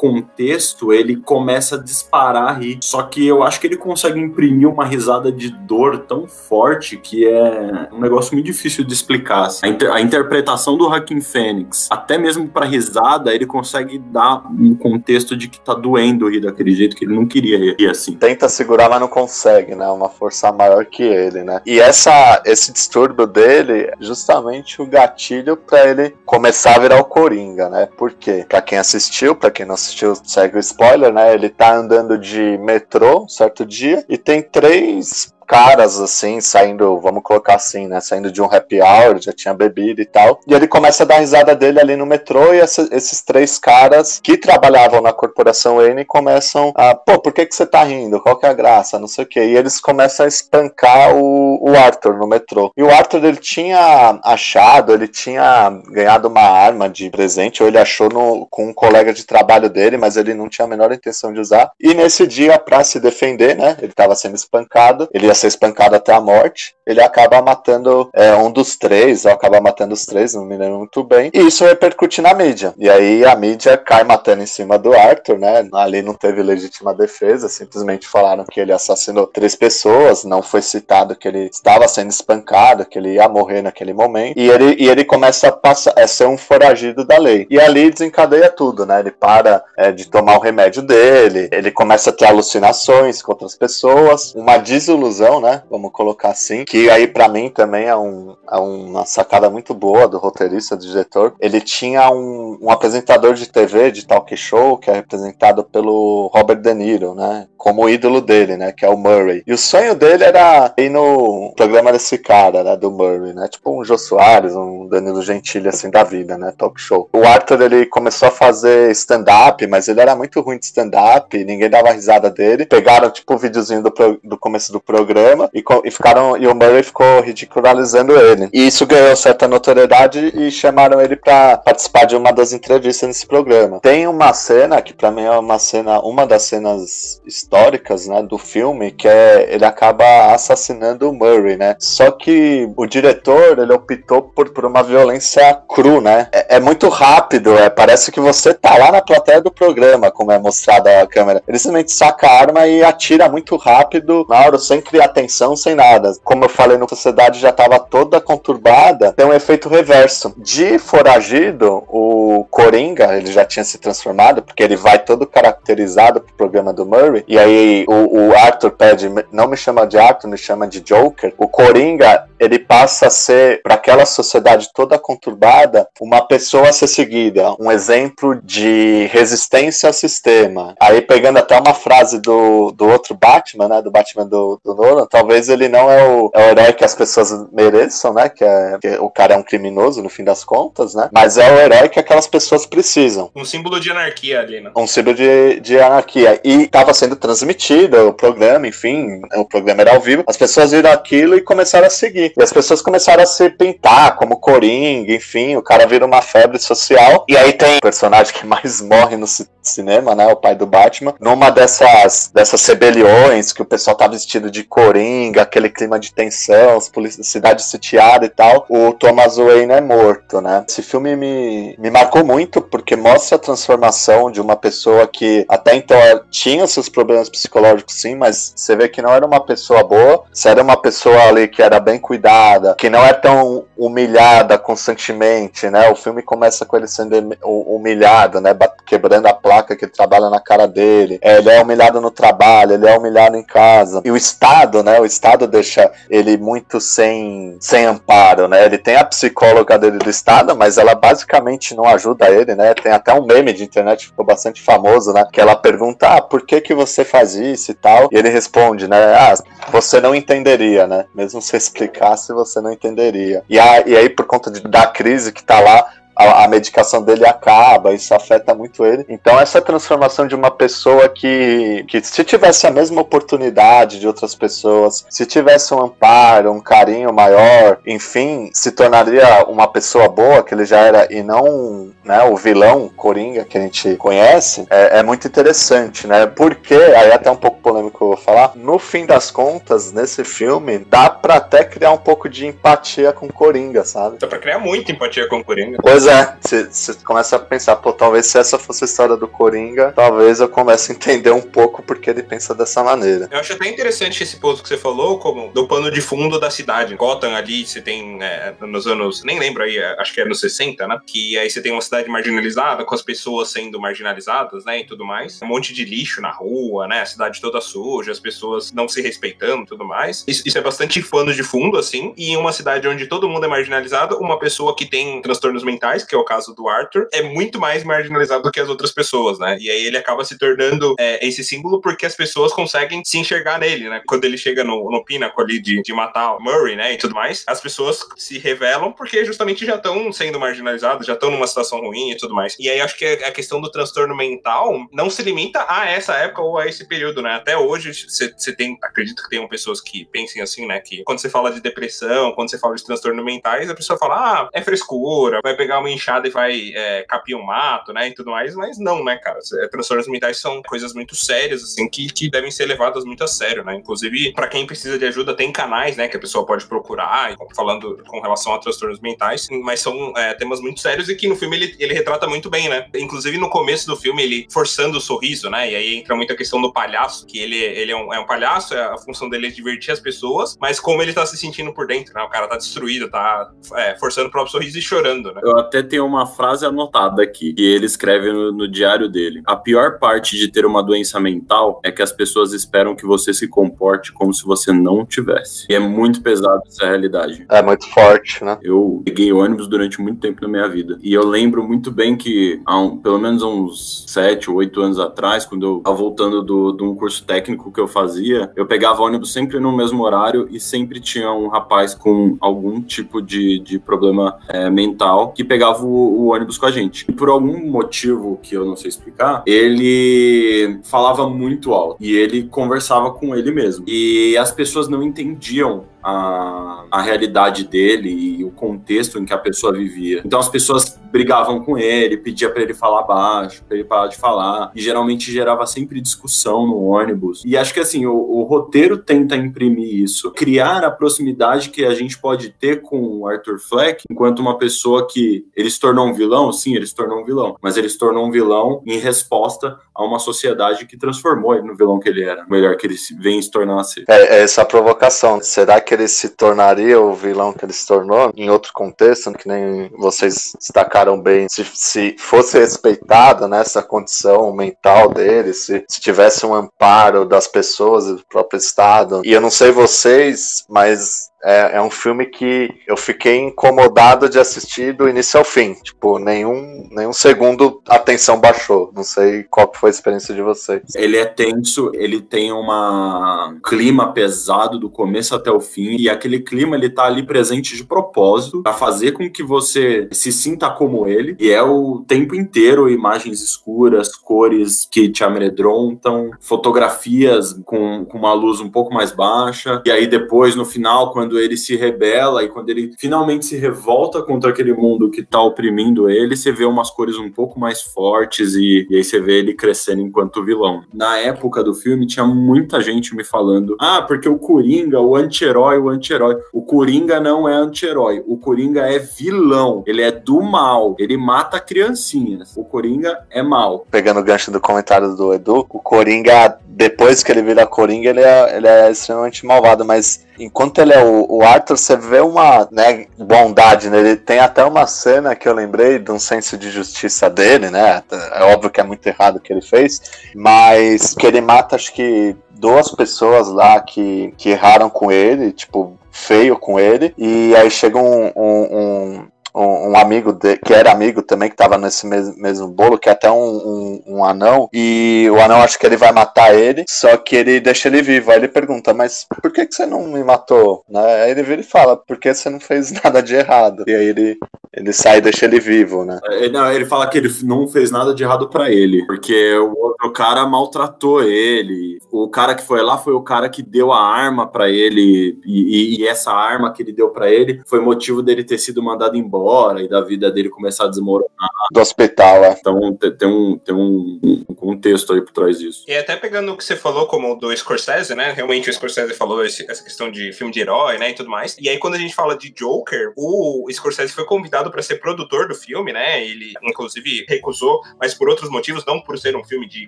[0.00, 2.78] contexto, ele começa a disparar a rir.
[2.82, 7.26] Só que eu acho que ele consegue imprimir uma risada de dor tão forte que
[7.26, 9.46] é um negócio muito difícil de explicar.
[9.46, 9.66] Assim.
[9.66, 14.74] A, inter a interpretação do Hacking Fênix, até mesmo para risada, ele consegue dar um
[14.74, 18.14] contexto de que tá doendo rir daquele jeito que ele não queria rir assim.
[18.14, 19.86] Tenta segurar, mas não consegue, né?
[19.88, 21.60] Uma força maior que ele, né?
[21.66, 27.68] E essa, esse distúrbio dele justamente o gatilho para ele começar a virar o Coringa,
[27.68, 27.88] né?
[27.98, 28.46] Por quê?
[28.48, 31.34] Pra quem assistiu, pra quem não assistiu, segue o spoiler, né?
[31.34, 37.24] Ele tá andando de metrô um certo dia e tem três caras, assim, saindo, vamos
[37.24, 38.00] colocar assim, né?
[38.00, 40.38] Saindo de um happy hour, já tinha bebido e tal.
[40.46, 44.20] E ele começa a dar risada dele ali no metrô, e essa, esses três caras
[44.22, 48.20] que trabalhavam na corporação N começam a, pô, por que, que você tá rindo?
[48.20, 48.96] Qual que é a graça?
[48.96, 49.40] Não sei o quê.
[49.40, 52.70] E eles começam a espancar o, o Arthur no metrô.
[52.76, 57.78] E o Arthur, ele tinha achado, ele tinha ganhado uma arma de presente, ou ele
[57.78, 61.32] achou no, com um colega de trabalho dele, mas ele não tinha a menor intenção
[61.32, 61.72] de usar.
[61.80, 63.76] E nesse dia, pra se defender, né?
[63.82, 68.34] Ele tava sendo espancado, ele ia ser espancado até a morte, ele acaba matando é,
[68.34, 71.64] um dos três, ou acaba matando os três, não me lembro muito bem, e isso
[71.64, 72.74] repercute na mídia.
[72.76, 75.68] E aí a mídia cai matando em cima do Arthur, né?
[75.72, 81.14] Ali não teve legítima defesa, simplesmente falaram que ele assassinou três pessoas, não foi citado
[81.14, 85.04] que ele estava sendo espancado, que ele ia morrer naquele momento, e ele, e ele
[85.04, 87.46] começa a, passar, a ser um foragido da lei.
[87.48, 89.00] E ali desencadeia tudo, né?
[89.00, 93.54] Ele para é, de tomar o remédio dele, ele começa a ter alucinações com outras
[93.54, 95.62] pessoas, uma desilusão né?
[95.70, 96.64] Vamos colocar assim.
[96.64, 100.86] Que aí, para mim, também é, um, é uma sacada muito boa do roteirista, do
[100.86, 101.34] diretor.
[101.38, 106.60] Ele tinha um, um apresentador de TV, de talk show, que é representado pelo Robert
[106.60, 107.46] De Niro, né?
[107.56, 108.72] Como ídolo dele, né?
[108.72, 109.42] Que é o Murray.
[109.46, 112.76] E o sonho dele era ir no programa desse cara, né?
[112.76, 113.46] Do Murray, né?
[113.48, 116.52] Tipo um Jô Soares, um Danilo Gentili, assim, da vida, né?
[116.56, 117.10] Talk show.
[117.12, 121.68] O Arthur, ele começou a fazer stand-up, mas ele era muito ruim de stand-up, ninguém
[121.68, 122.64] dava risada dele.
[122.64, 123.92] Pegaram, tipo, o um videozinho do,
[124.24, 125.19] do começo do programa
[125.54, 128.48] e, e, ficaram e o Murray ficou ridicularizando ele.
[128.52, 133.26] E isso ganhou certa notoriedade e chamaram ele para participar de uma das entrevistas nesse
[133.26, 133.80] programa.
[133.80, 138.38] Tem uma cena que para mim é uma cena, uma das cenas históricas, né, do
[138.38, 141.76] filme, que é ele acaba assassinando o Murray, né?
[141.78, 146.28] Só que o diretor ele optou por, por uma violência cru, né?
[146.32, 150.32] É, é muito rápido, é, parece que você tá lá na plateia do programa, como
[150.32, 151.42] é mostrada a câmera.
[151.46, 155.74] Ele simplesmente saca a arma e atira muito rápido, na hora, sem criar atenção, sem
[155.74, 156.12] nada.
[156.24, 160.34] Como eu falei, a sociedade já estava toda conturbada, tem um efeito reverso.
[160.36, 166.34] De foragido, o Coringa, ele já tinha se transformado, porque ele vai todo caracterizado pro
[166.34, 170.38] programa do Murray, e aí o, o Arthur pede, não me chama de Arthur, me
[170.38, 171.34] chama de Joker.
[171.36, 176.86] O Coringa, ele passa a ser, para aquela sociedade toda conturbada, uma pessoa a ser
[176.86, 180.74] seguida, um exemplo de resistência ao sistema.
[180.80, 184.74] Aí pegando até uma frase do, do outro Batman, né, do Batman do, do
[185.08, 188.28] talvez ele não é o, é o herói que as pessoas mereçam, né?
[188.28, 191.08] Que, é, que o cara é um criminoso no fim das contas, né?
[191.12, 193.30] Mas é o herói que aquelas pessoas precisam.
[193.34, 194.70] Um símbolo de anarquia ali, né?
[194.76, 196.40] Um símbolo de, de anarquia.
[196.44, 200.24] E estava sendo transmitido o programa, enfim, o programa era ao vivo.
[200.26, 202.32] As pessoas viram aquilo e começaram a seguir.
[202.36, 206.58] E as pessoas começaram a se pintar como Coringa, enfim, o cara vira uma febre
[206.58, 207.24] social.
[207.28, 209.26] E aí tem o personagem que mais morre no
[209.62, 210.26] cinema, né?
[210.28, 211.14] O pai do Batman.
[211.20, 216.12] Numa dessas, dessas rebeliões que o pessoal tá vestido de cor Coringa, aquele clima de
[216.12, 220.64] tensão, cidade sitiada e tal, o Thomas Wayne é morto, né?
[220.66, 225.74] Esse filme me, me marcou muito porque mostra a transformação de uma pessoa que até
[225.74, 225.98] então
[226.30, 230.48] tinha seus problemas psicológicos sim, mas você vê que não era uma pessoa boa, se
[230.48, 235.90] era uma pessoa ali que era bem cuidada, que não é tão humilhada constantemente, né?
[235.90, 238.50] O filme começa com ele sendo humilhado, né?
[238.86, 241.18] Quebrando a placa que trabalha na cara dele.
[241.22, 244.02] É, ele é humilhado no trabalho, ele é humilhado em casa.
[244.04, 245.00] E o Estado, né?
[245.00, 248.64] O Estado deixa ele muito sem, sem amparo, né?
[248.64, 252.74] Ele tem a psicóloga dele do Estado, mas ela basicamente não ajuda ele, né?
[252.74, 255.26] Tem até um meme de internet que ficou bastante famoso, né?
[255.32, 258.08] Que ela pergunta, ah, por que que você faz isso e tal?
[258.12, 259.14] E ele responde, né?
[259.14, 259.34] Ah,
[259.70, 261.06] você não entenderia, né?
[261.14, 263.42] Mesmo se explicasse, você não entenderia.
[263.48, 265.86] E, a, e aí, por conta de, da crise que tá lá,
[266.20, 269.04] a, a, medicação dele acaba, isso afeta muito ele.
[269.08, 274.34] Então, essa transformação de uma pessoa que, que, se tivesse a mesma oportunidade de outras
[274.34, 280.54] pessoas, se tivesse um amparo, um carinho maior, enfim, se tornaria uma pessoa boa, que
[280.54, 285.02] ele já era, e não né, o vilão Coringa que a gente conhece, é, é
[285.02, 286.26] muito interessante, né?
[286.26, 290.78] Porque, aí até um pouco polêmico eu vou falar, no fim das contas, nesse filme,
[290.78, 294.18] dá pra até criar um pouco de empatia com Coringa, sabe?
[294.18, 295.78] Dá pra criar muita empatia com Coringa.
[295.80, 299.92] Pois é, você começa a pensar, pô, talvez se essa fosse a história do Coringa,
[299.92, 303.28] talvez eu comece a entender um pouco porque ele pensa dessa maneira.
[303.30, 306.50] Eu acho até interessante esse ponto que você falou, como do pano de fundo da
[306.50, 306.96] cidade.
[306.96, 310.86] Gotham ali, você tem é, nos anos, nem lembro aí, acho que é nos 60,
[310.86, 311.00] né?
[311.06, 314.80] Que aí você tem uma cidade marginalizada, com as pessoas sendo marginalizadas, né?
[314.80, 315.40] E tudo mais.
[315.42, 317.02] Um monte de lixo na rua, né?
[317.02, 320.24] A cidade toda suja, as pessoas não se respeitando tudo mais.
[320.26, 322.12] Isso, isso é bastante pano de fundo, assim.
[322.16, 325.99] E em uma cidade onde todo mundo é marginalizado, uma pessoa que tem transtornos mentais,
[326.06, 329.38] que é o caso do Arthur, é muito mais marginalizado do que as outras pessoas,
[329.38, 329.56] né?
[329.60, 333.58] E aí ele acaba se tornando é, esse símbolo porque as pessoas conseguem se enxergar
[333.58, 334.02] nele, né?
[334.06, 336.92] Quando ele chega no, no pináculo ali de, de matar o Murray, né?
[336.92, 341.30] E tudo mais, as pessoas se revelam porque justamente já estão sendo marginalizadas, já estão
[341.30, 342.56] numa situação ruim e tudo mais.
[342.58, 346.42] E aí acho que a questão do transtorno mental não se limita a essa época
[346.42, 347.34] ou a esse período, né?
[347.34, 350.80] Até hoje você tem, acredito que tenham pessoas que pensem assim, né?
[350.80, 354.14] Que quando você fala de depressão, quando você fala de transtorno mentais, a pessoa fala,
[354.14, 358.08] ah, é frescura, vai pegar uma enxada e vai é, capir um mato, né?
[358.08, 359.38] E tudo mais, mas não, né, cara?
[359.70, 363.64] Transtornos mentais são coisas muito sérias, assim, que, que devem ser levadas muito a sério,
[363.64, 363.74] né?
[363.74, 368.02] Inclusive, para quem precisa de ajuda, tem canais, né, que a pessoa pode procurar, falando
[368.06, 371.56] com relação a transtornos mentais, mas são é, temas muito sérios e que no filme
[371.56, 372.86] ele, ele retrata muito bem, né?
[372.94, 375.70] Inclusive no começo do filme, ele forçando o sorriso, né?
[375.70, 378.26] E aí entra muito a questão do palhaço, que ele, ele é, um, é um
[378.26, 381.72] palhaço, é, a função dele é divertir as pessoas, mas como ele tá se sentindo
[381.72, 382.22] por dentro, né?
[382.22, 385.40] O cara tá destruído, tá é, forçando o próprio sorriso e chorando, né?
[385.42, 389.40] Eu até tenho uma frase anotada aqui, que ele escreve no, no diário dele.
[389.46, 393.32] A pior parte de ter uma doença mental é que as pessoas esperam que você
[393.32, 395.66] se comporte como se você não tivesse.
[395.70, 397.46] E é muito pesado essa realidade.
[397.48, 398.58] É muito forte, né?
[398.62, 400.98] Eu peguei ônibus durante muito tempo na minha vida.
[401.02, 404.98] E eu lembro muito bem que, há um, pelo menos uns sete ou oito anos
[404.98, 409.02] atrás, quando eu estava voltando do, de um curso técnico que eu fazia, eu pegava
[409.02, 413.78] ônibus sempre no mesmo horário e sempre tinha um rapaz com algum tipo de, de
[413.78, 417.04] problema é, mental que pegava o, o ônibus com a gente.
[417.08, 422.44] E por algum motivo que eu não sei explicar, ele falava muito alto e ele
[422.44, 423.84] conversava com ele mesmo.
[423.86, 429.38] E as pessoas não entendiam a, a realidade dele e o contexto em que a
[429.38, 430.22] pessoa vivia.
[430.24, 434.16] Então as pessoas brigavam com ele, pedia para ele falar baixo, para ele parar de
[434.16, 437.42] falar, e geralmente gerava sempre discussão no ônibus.
[437.44, 441.94] E acho que assim, o, o, roteiro tenta imprimir isso, criar a proximidade que a
[441.94, 446.14] gente pode ter com o Arthur Fleck, enquanto uma pessoa que ele se tornou um
[446.14, 449.78] vilão, sim, ele se tornou um vilão, mas ele se tornou um vilão em resposta
[449.94, 453.40] a uma sociedade que transformou ele no vilão que ele era, melhor que ele vem
[453.42, 454.04] se tornar a ser.
[454.08, 455.40] É, é essa provocação.
[455.42, 459.48] Será que ele se tornaria o vilão que ele se tornou em outro contexto, que
[459.48, 466.44] nem vocês destacaram bem, se, se fosse respeitado nessa condição mental dele, se, se tivesse
[466.44, 469.22] um amparo das pessoas do próprio Estado.
[469.24, 474.38] E eu não sei vocês, mas é, é, um filme que eu fiquei incomodado de
[474.38, 475.74] assistir do início ao fim.
[475.74, 478.92] Tipo, nenhum, nenhum segundo a tensão baixou.
[478.94, 480.82] Não sei qual foi a experiência de vocês.
[480.94, 486.40] Ele é tenso, ele tem uma clima pesado do começo até o fim, e aquele
[486.40, 491.06] clima ele tá ali presente de propósito para fazer com que você se sinta como
[491.06, 491.36] ele.
[491.38, 498.32] E é o tempo inteiro imagens escuras, cores que te amedrontam, fotografias com, com uma
[498.32, 499.82] luz um pouco mais baixa.
[499.86, 503.56] E aí depois, no final, quando quando ele se rebela e quando ele finalmente se
[503.56, 507.80] revolta contra aquele mundo que tá oprimindo ele, você vê umas cores um pouco mais
[507.82, 510.82] fortes e, e aí você vê ele crescendo enquanto vilão.
[510.92, 515.78] Na época do filme, tinha muita gente me falando: ah, porque o Coringa, o anti-herói,
[515.78, 516.36] o anti-herói.
[516.52, 521.60] O Coringa não é anti-herói, o Coringa é vilão, ele é do mal, ele mata
[521.60, 522.56] criancinhas.
[522.56, 523.86] O Coringa é mal.
[523.88, 528.20] Pegando o gancho do comentário do Edu, o Coringa, depois que ele vira Coringa, ele
[528.20, 532.68] é, ele é extremamente malvado, mas enquanto ele é o, o Arthur, você vê uma
[532.70, 534.16] né, bondade nele.
[534.16, 538.02] Tem até uma cena que eu lembrei de um senso de justiça dele, né?
[538.32, 540.00] É óbvio que é muito errado o que ele fez,
[540.34, 545.98] mas que ele mata, acho que duas pessoas lá que, que erraram com ele, tipo,
[546.10, 550.92] feio com ele, e aí chega um, um, um um, um, amigo de, que era
[550.92, 554.68] amigo também, que tava nesse mesmo, mesmo bolo, que é até um, um, um, anão,
[554.72, 558.30] e o anão acha que ele vai matar ele, só que ele deixa ele vivo.
[558.30, 560.84] Aí ele pergunta, mas por que, que você não me matou?
[560.88, 561.22] Né?
[561.22, 563.84] Aí ele vira e fala, porque você não fez nada de errado.
[563.86, 564.38] E aí ele,
[564.72, 566.18] ele sai e deixa ele vivo, né?
[566.24, 569.76] É, não, ele fala que ele não fez nada de errado para ele, porque o
[569.78, 571.98] outro cara maltratou ele.
[572.10, 576.00] O cara que foi lá foi o cara que deu a arma para ele, e,
[576.00, 579.39] e, essa arma que ele deu para ele foi motivo dele ter sido mandado embora
[579.40, 581.30] embora e da vida dele começar a desmoronar.
[581.72, 582.56] Do hospital, é.
[582.58, 585.84] Então tem um, tem um, um contexto aí por trás disso.
[585.88, 588.32] E até pegando o que você falou como do Scorsese, né?
[588.32, 591.10] Realmente o Scorsese falou esse, essa questão de filme de herói, né?
[591.10, 591.56] E tudo mais.
[591.58, 595.48] E aí quando a gente fala de Joker, o Scorsese foi convidado para ser produtor
[595.48, 596.24] do filme, né?
[596.24, 599.86] Ele inclusive recusou, mas por outros motivos, não por ser um filme de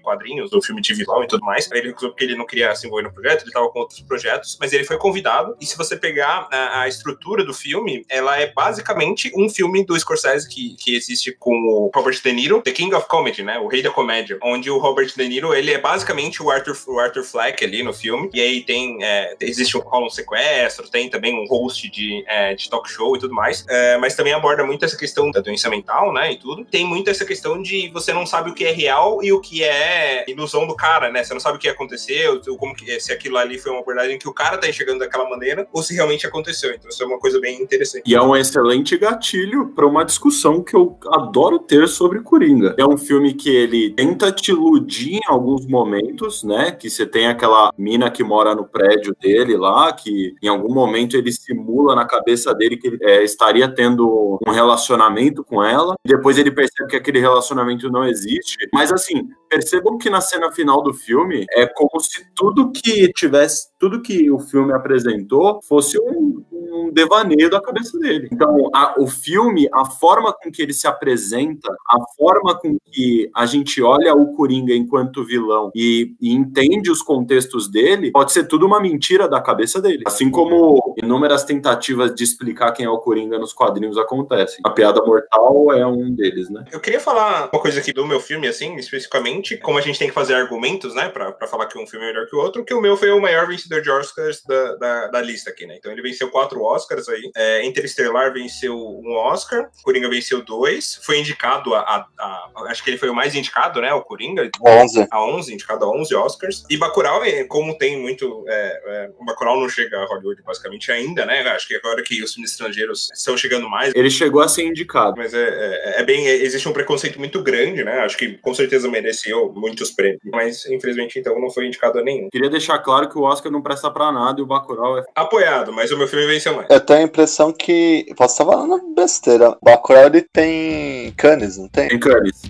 [0.00, 1.70] quadrinhos, um filme de vilão e tudo mais.
[1.70, 4.56] Ele recusou porque ele não queria se envolver no projeto, ele estava com outros projetos,
[4.60, 5.56] mas ele foi convidado.
[5.60, 9.84] E se você pegar a, a estrutura do filme, ela é basicamente um um filme
[9.84, 13.58] do Scorsese que, que existe com o Robert De Niro, The King of Comedy, né?
[13.58, 14.38] O Rei da Comédia.
[14.42, 17.92] Onde o Robert De Niro, ele é basicamente o Arthur, o Arthur Fleck ali no
[17.92, 18.30] filme.
[18.32, 22.68] E aí tem, é, existe um, um sequestro, tem também um host de, é, de
[22.70, 23.64] talk show e tudo mais.
[23.68, 26.32] É, mas também aborda muito essa questão da doença mental, né?
[26.32, 26.64] E tudo.
[26.64, 29.64] Tem muito essa questão de você não sabe o que é real e o que
[29.64, 31.24] é ilusão do cara, né?
[31.24, 34.28] Você não sabe o que aconteceu, como que, se aquilo ali foi uma abordagem que
[34.28, 36.72] o cara tá enxergando daquela maneira ou se realmente aconteceu.
[36.72, 38.04] Então isso é uma coisa bem interessante.
[38.06, 42.74] E é um excelente gatilho gatilho para uma discussão que eu adoro ter sobre Coringa.
[42.78, 46.70] É um filme que ele tenta te iludir em alguns momentos, né?
[46.70, 51.16] Que você tem aquela mina que mora no prédio dele lá, que em algum momento
[51.16, 56.08] ele simula na cabeça dele que ele é, estaria tendo um relacionamento com ela, e
[56.08, 58.56] depois ele percebe que aquele relacionamento não existe.
[58.72, 63.68] Mas assim, percebam que na cena final do filme é como se tudo que tivesse,
[63.78, 68.28] tudo que o filme apresentou fosse um, um devaneio da cabeça dele.
[68.32, 73.30] Então, a, o filme, a forma com que ele se apresenta, a forma com que
[73.34, 78.44] a gente olha o Coringa enquanto vilão e, e entende os contextos dele, pode ser
[78.44, 80.04] tudo uma mentira da cabeça dele.
[80.06, 84.60] Assim como inúmeras tentativas de explicar quem é o Coringa nos quadrinhos acontecem.
[84.64, 86.64] A piada mortal é um deles, né?
[86.72, 90.08] Eu queria falar uma coisa aqui do meu filme, assim, especificamente, como a gente tem
[90.08, 92.64] que fazer argumentos, né, pra, pra falar que um filme é melhor que o outro,
[92.64, 95.76] que o meu foi o maior vencedor de Oscars da, da, da lista aqui, né?
[95.76, 97.30] Então ele venceu quatro Oscars aí.
[97.36, 102.90] É, Interestelar venceu um Oscar, Coringa venceu dois, foi indicado a, a, a, Acho que
[102.90, 103.92] ele foi o mais indicado, né?
[103.92, 104.50] O Coringa.
[104.60, 105.06] 11.
[105.10, 106.64] A 11, indicado a 11 Oscars.
[106.70, 108.44] E Bacurau, é, como tem muito.
[108.48, 111.40] É, é, o Bacurau não chega a Hollywood basicamente ainda, né?
[111.48, 113.92] Acho que agora que os filmes estrangeiros estão chegando mais.
[113.94, 115.14] Ele chegou a ser indicado.
[115.16, 116.26] Mas é, é, é bem.
[116.26, 118.00] Existe um preconceito muito grande, né?
[118.00, 118.88] Acho que com certeza
[119.32, 120.20] mereceu muitos prêmios.
[120.30, 122.28] Mas infelizmente então não foi indicado a nenhum.
[122.30, 125.04] Queria deixar claro que o Oscar não presta pra nada e o Bacurau é.
[125.14, 126.68] Apoiado, mas o meu filme venceu mais.
[126.70, 128.06] Eu tenho a impressão que.
[128.16, 129.56] Posso estar falando besteira.
[129.62, 131.88] Bacurau ele tem Cannes, não tem?
[131.88, 132.42] Tem Cannes.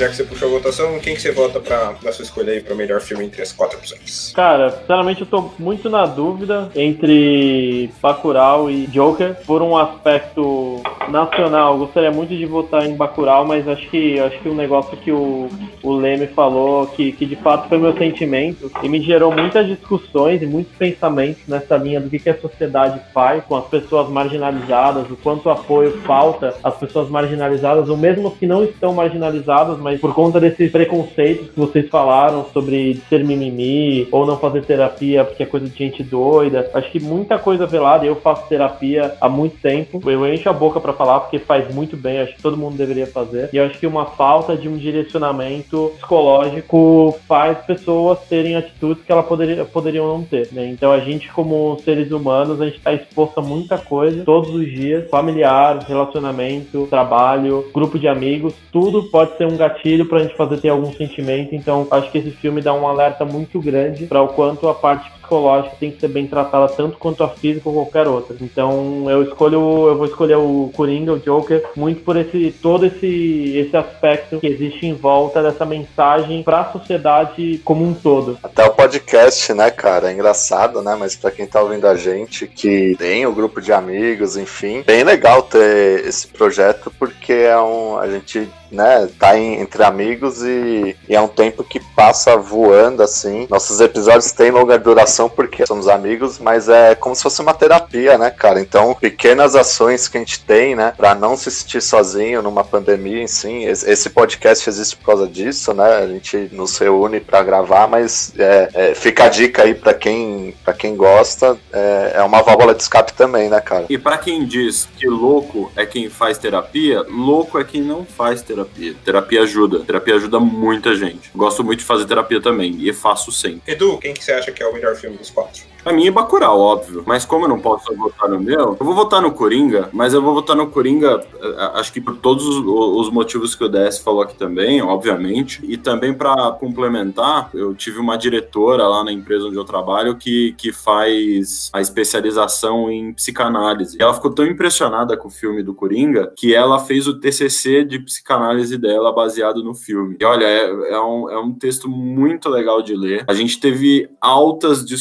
[0.00, 2.62] Já que você puxou a votação, quem que você vota pra, na sua escolha aí
[2.62, 4.32] para o melhor filme entre as quatro opções?
[4.34, 11.76] Cara, sinceramente eu tô muito na dúvida entre Bacurau e Joker, por um aspecto nacional.
[11.76, 15.12] Gostaria muito de votar em Bacurau, mas acho que acho que o um negócio que
[15.12, 15.50] o,
[15.82, 20.40] o Leme falou, que, que de fato foi meu sentimento, e me gerou muitas discussões
[20.40, 25.10] e muitos pensamentos nessa linha do que, que a sociedade faz com as pessoas marginalizadas,
[25.10, 30.00] o quanto apoio falta às pessoas marginalizadas, ou mesmo que não estão marginalizadas, mas mas
[30.00, 35.42] por conta desses preconceitos que vocês falaram sobre ser mimimi ou não fazer terapia porque
[35.42, 38.06] é coisa de gente doida, acho que muita coisa velada.
[38.06, 41.96] Eu faço terapia há muito tempo, eu encho a boca para falar porque faz muito
[41.96, 43.50] bem, acho que todo mundo deveria fazer.
[43.52, 49.26] E acho que uma falta de um direcionamento psicológico faz pessoas terem atitudes que elas
[49.26, 50.50] poderia, poderiam não ter.
[50.52, 50.68] Né?
[50.68, 54.70] Então a gente, como seres humanos, a gente está exposto a muita coisa todos os
[54.70, 60.36] dias, familiar, relacionamento, trabalho, grupo de amigos, tudo pode ser um gatilho para a gente
[60.36, 61.54] fazer ter algum sentimento.
[61.54, 65.10] Então acho que esse filme dá um alerta muito grande para o quanto a parte
[65.30, 68.36] psicológica tem que ser bem tratada tanto quanto a física ou qualquer outra.
[68.40, 73.56] Então eu escolho, eu vou escolher o Coringa, o Joker, muito por esse todo esse
[73.56, 78.38] esse aspecto que existe em volta dessa mensagem para a sociedade como um todo.
[78.42, 82.46] Até o podcast, né, cara, é engraçado, né, mas para quem tá ouvindo a gente
[82.46, 87.60] que tem o um grupo de amigos, enfim, bem legal ter esse projeto porque é
[87.60, 92.36] um a gente né, tá em, entre amigos e, e, é um tempo que passa
[92.36, 93.46] voando assim.
[93.50, 98.16] Nossos episódios têm longa duração porque somos amigos, mas é como se fosse uma terapia,
[98.16, 98.60] né, cara?
[98.60, 103.26] Então, pequenas ações que a gente tem, né, para não se sentir sozinho numa pandemia,
[103.26, 103.64] sim.
[103.64, 105.98] Esse podcast existe por causa disso, né?
[105.98, 110.54] A gente nos reúne para gravar, mas é, é, fica a dica aí para quem,
[110.64, 113.86] pra quem gosta, é, é uma válvula de escape também, né, cara?
[113.88, 118.42] E para quem diz que louco é quem faz terapia, louco é quem não faz
[118.42, 118.94] terapia terapia.
[119.04, 119.80] Terapia ajuda.
[119.80, 121.30] Terapia ajuda muita gente.
[121.34, 122.76] Gosto muito de fazer terapia também.
[122.78, 123.60] E faço sempre.
[123.66, 125.70] Edu, quem que você acha que é o melhor filme dos quatro?
[125.82, 127.02] Pra mim é Bacurau, óbvio.
[127.06, 130.20] Mas como eu não posso votar no meu, eu vou votar no Coringa, mas eu
[130.20, 134.22] vou votar no Coringa, eh, acho que por todos os motivos que o DS falou
[134.22, 135.60] aqui também, obviamente.
[135.64, 140.54] E também para complementar, eu tive uma diretora lá na empresa onde eu trabalho que,
[140.58, 143.96] que faz a especialização em psicanálise.
[144.00, 147.98] Ela ficou tão impressionada com o filme do Coringa que ela fez o TCC de
[148.00, 150.16] psicanálise dela baseado no filme.
[150.20, 153.24] E olha, é, é, um, é um texto muito legal de ler.
[153.26, 154.99] A gente teve altas discussões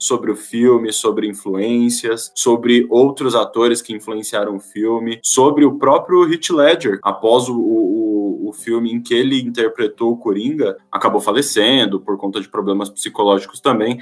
[0.00, 6.30] sobre o filme, sobre influências, sobre outros atores que influenciaram o filme, sobre o próprio
[6.30, 8.07] Heath Ledger, após o, o,
[8.48, 13.60] o filme em que ele interpretou o Coringa, acabou falecendo por conta de problemas psicológicos
[13.60, 13.98] também,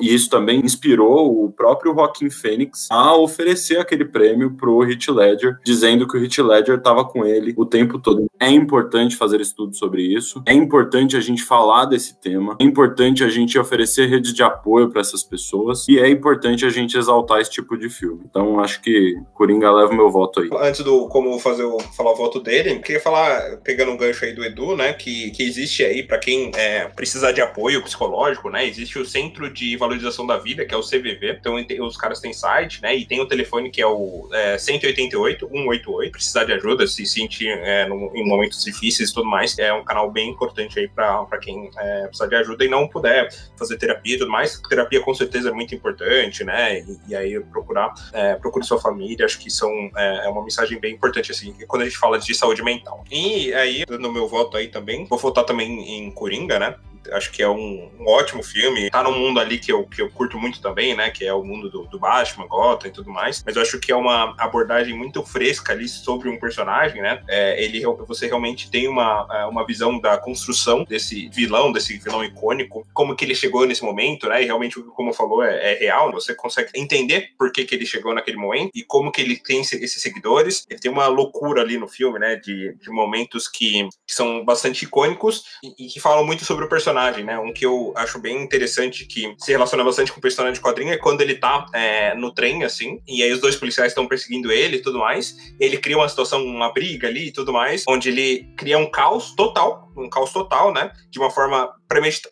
[0.00, 5.58] e isso também inspirou o próprio Joaquin Phoenix a oferecer aquele prêmio pro Heath Ledger,
[5.64, 8.26] dizendo que o Heath Ledger estava com ele o tempo todo.
[8.38, 13.22] É importante fazer estudo sobre isso, é importante a gente falar desse tema, é importante
[13.22, 15.86] a gente oferecer redes de apoio para essas pessoas.
[15.88, 18.22] E é importante a gente exaltar esse tipo de filme.
[18.28, 20.48] Então acho que Coringa leva meu voto aí.
[20.60, 24.32] Antes do como fazer o, falar o voto dele, queria falar, pegando um gancho aí
[24.32, 28.66] do Edu, né, que, que existe aí para quem é, precisar de apoio psicológico, né,
[28.66, 31.38] existe o Centro de Valorização da Vida, que é o CVV.
[31.40, 35.48] Então os caras têm site, né, e tem o telefone que é o é, 188
[35.48, 36.12] 188.
[36.12, 39.84] Precisar de ajuda, se sentir é, no, em momentos difíceis e tudo mais, é um
[39.84, 44.16] canal bem importante aí para quem é, precisar de ajuda e não puder fazer terapia
[44.16, 44.60] e tudo mais.
[44.68, 46.80] Terapia com certeza é muito importante, né?
[46.80, 50.78] E, e aí procurar, é, procure sua família, acho que são, é, é, uma mensagem
[50.78, 53.04] bem importante, assim, quando a gente fala de saúde mental.
[53.10, 56.76] E aí, no meu voto aí também, vou votar também em Coringa, né?
[57.12, 58.90] acho que é um, um, ótimo filme.
[58.90, 61.10] Tá num mundo ali que eu, que eu curto muito também, né?
[61.10, 63.42] Que é o mundo do, do Batman, Gotham e tudo mais.
[63.44, 67.22] Mas eu acho que é uma abordagem muito fresca ali sobre um personagem, né?
[67.28, 72.24] É, ele, você realmente tem uma, é, uma visão da construção desse vilão, desse vilão
[72.24, 74.42] icônico, como que ele chegou nesse momento, né?
[74.42, 76.12] E realmente, como falou, é, é real.
[76.12, 79.60] Você consegue entender por que, que ele chegou naquele momento e como que ele tem
[79.60, 80.66] esses seguidores.
[80.68, 82.36] Ele tem uma loucura ali no filme, né?
[82.36, 86.68] De, de momentos que, que são bastante icônicos e, e que falam muito sobre o
[86.68, 87.38] personagem né?
[87.38, 90.92] Um que eu acho bem interessante que se relaciona bastante com o personagem de quadrinho
[90.92, 94.52] é quando ele tá é, no trem, assim, e aí os dois policiais estão perseguindo
[94.52, 95.36] ele e tudo mais.
[95.58, 99.34] Ele cria uma situação, uma briga ali e tudo mais, onde ele cria um caos
[99.34, 100.90] total, um caos total, né?
[101.10, 101.72] De uma forma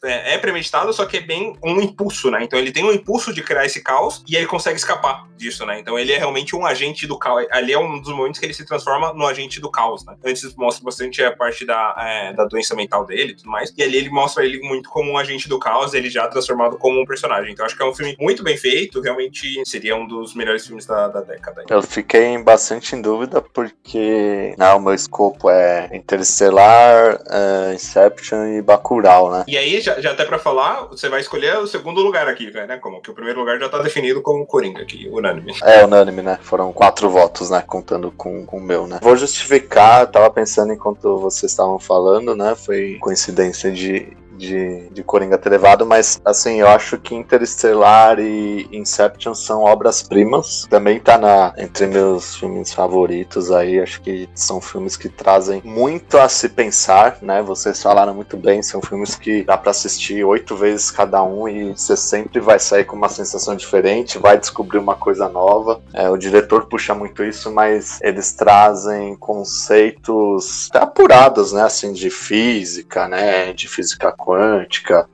[0.05, 2.43] é, é premeditado, só que é bem um impulso, né?
[2.43, 5.79] Então ele tem um impulso de criar esse caos e ele consegue escapar disso, né?
[5.79, 7.47] Então ele é realmente um agente do caos.
[7.51, 10.17] Ali é um dos momentos que ele se transforma no agente do caos, né?
[10.25, 13.73] Antes mostra bastante a parte da, é, da doença mental dele e tudo mais.
[13.77, 17.01] E ali ele mostra ele muito como um agente do caos, ele já transformado como
[17.01, 17.53] um personagem.
[17.53, 20.87] Então acho que é um filme muito bem feito, realmente seria um dos melhores filmes
[20.87, 21.65] da, da década.
[21.69, 28.63] Eu fiquei bastante em dúvida porque não, o meu escopo é Interestelar, é, Inception e
[28.63, 29.45] Bacurau, né?
[29.49, 32.77] E aí, já, já até pra falar, você vai escolher o segundo lugar aqui, né?
[32.77, 35.55] Como que o primeiro lugar já tá definido como Coringa aqui, unânime.
[35.63, 36.39] É, unânime, né?
[36.43, 37.65] Foram quatro votos, né?
[37.67, 38.99] Contando com, com o meu, né?
[39.01, 42.55] Vou justificar, tava pensando enquanto vocês estavam falando, né?
[42.55, 48.68] Foi coincidência de de, de Coringa ter levado, mas assim, eu acho que Interestelar e
[48.72, 50.66] Inception são obras-primas.
[50.70, 56.16] Também tá na, entre meus filmes favoritos aí, acho que são filmes que trazem muito
[56.16, 57.43] a se pensar, né?
[57.43, 61.72] Vocês falaram muito bem, são filmes que dá para assistir oito vezes cada um e
[61.72, 65.80] você sempre vai sair com uma sensação diferente, vai descobrir uma coisa nova.
[65.93, 71.62] É, o diretor puxa muito isso, mas eles trazem conceitos apurados, né?
[71.62, 73.53] Assim, de física, né?
[73.53, 74.12] De física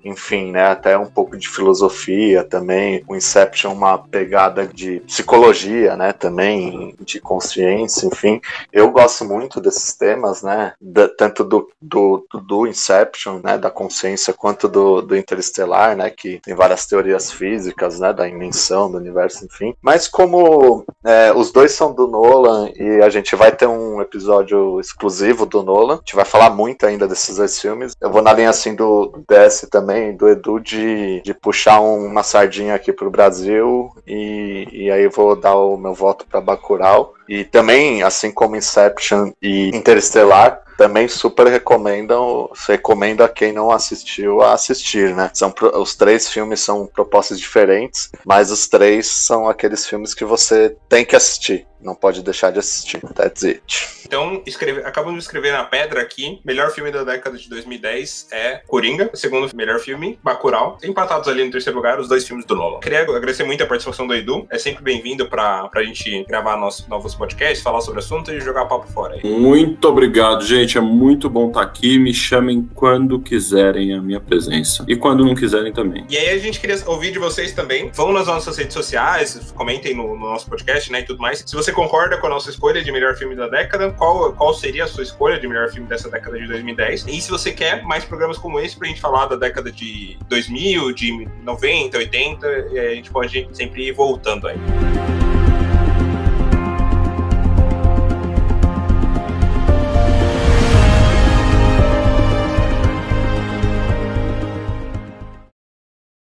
[0.05, 0.67] enfim, né?
[0.67, 3.05] Até um pouco de filosofia também.
[3.09, 6.13] O Inception, uma pegada de psicologia, né?
[6.13, 8.41] Também, de consciência, enfim.
[8.73, 10.73] Eu gosto muito desses temas, né?
[10.81, 13.59] Da, tanto do, do, do Inception, né?
[13.59, 16.11] Da consciência, quanto do, do Interestelar, né?
[16.11, 18.13] Que tem várias teorias físicas, né?
[18.13, 19.75] Da dimensão do universo, enfim.
[19.83, 24.81] Mas como é, os dois são do Nolan e a gente vai ter um episódio
[24.81, 27.93] exclusivo do Nolan, a gente vai falar muito ainda desses dois filmes.
[28.01, 32.75] Eu vou na linha assim do DS também, do Edu, de, de puxar uma sardinha
[32.75, 37.15] aqui pro Brasil e, e aí vou dar o meu voto para Bacurau.
[37.29, 44.43] E também, assim como Inception e Interestelar, também super recomendam, recomendo a quem não assistiu
[44.43, 45.31] a assistir, né?
[45.33, 50.77] São, os três filmes são propostas diferentes, mas os três são aqueles filmes que você
[50.89, 53.01] tem que assistir não pode deixar de assistir.
[53.15, 54.05] That's it.
[54.07, 56.41] Então, escreve, acabamos de escrever na pedra aqui.
[56.45, 59.11] Melhor filme da década de 2010 é Coringa.
[59.15, 60.79] Segundo melhor filme, Bacurau.
[60.83, 62.81] Empatados ali no terceiro lugar, os dois filmes do Nolan.
[62.81, 64.47] Queria agradecer muito a participação do Edu.
[64.51, 68.67] É sempre bem-vindo pra, pra gente gravar nossos novos podcasts, falar sobre assunto e jogar
[68.67, 69.23] papo fora aí.
[69.25, 70.79] Muito obrigado, gente.
[70.79, 71.99] É muito bom estar aqui.
[71.99, 74.85] Me chamem quando quiserem a minha presença.
[74.89, 76.07] E quando não quiserem também.
[76.09, 77.91] E aí a gente queria ouvir de vocês também.
[77.93, 81.43] Vão nas nossas redes sociais, comentem no, no nosso podcast, né, e tudo mais.
[81.47, 84.85] Se você concorda com a nossa escolha de melhor filme da década, qual, qual seria
[84.85, 87.07] a sua escolha de melhor filme dessa década de 2010?
[87.09, 90.93] E se você quer mais programas como esse pra gente falar da década de 2000,
[90.93, 94.57] de 90, 80, a gente pode sempre ir voltando aí.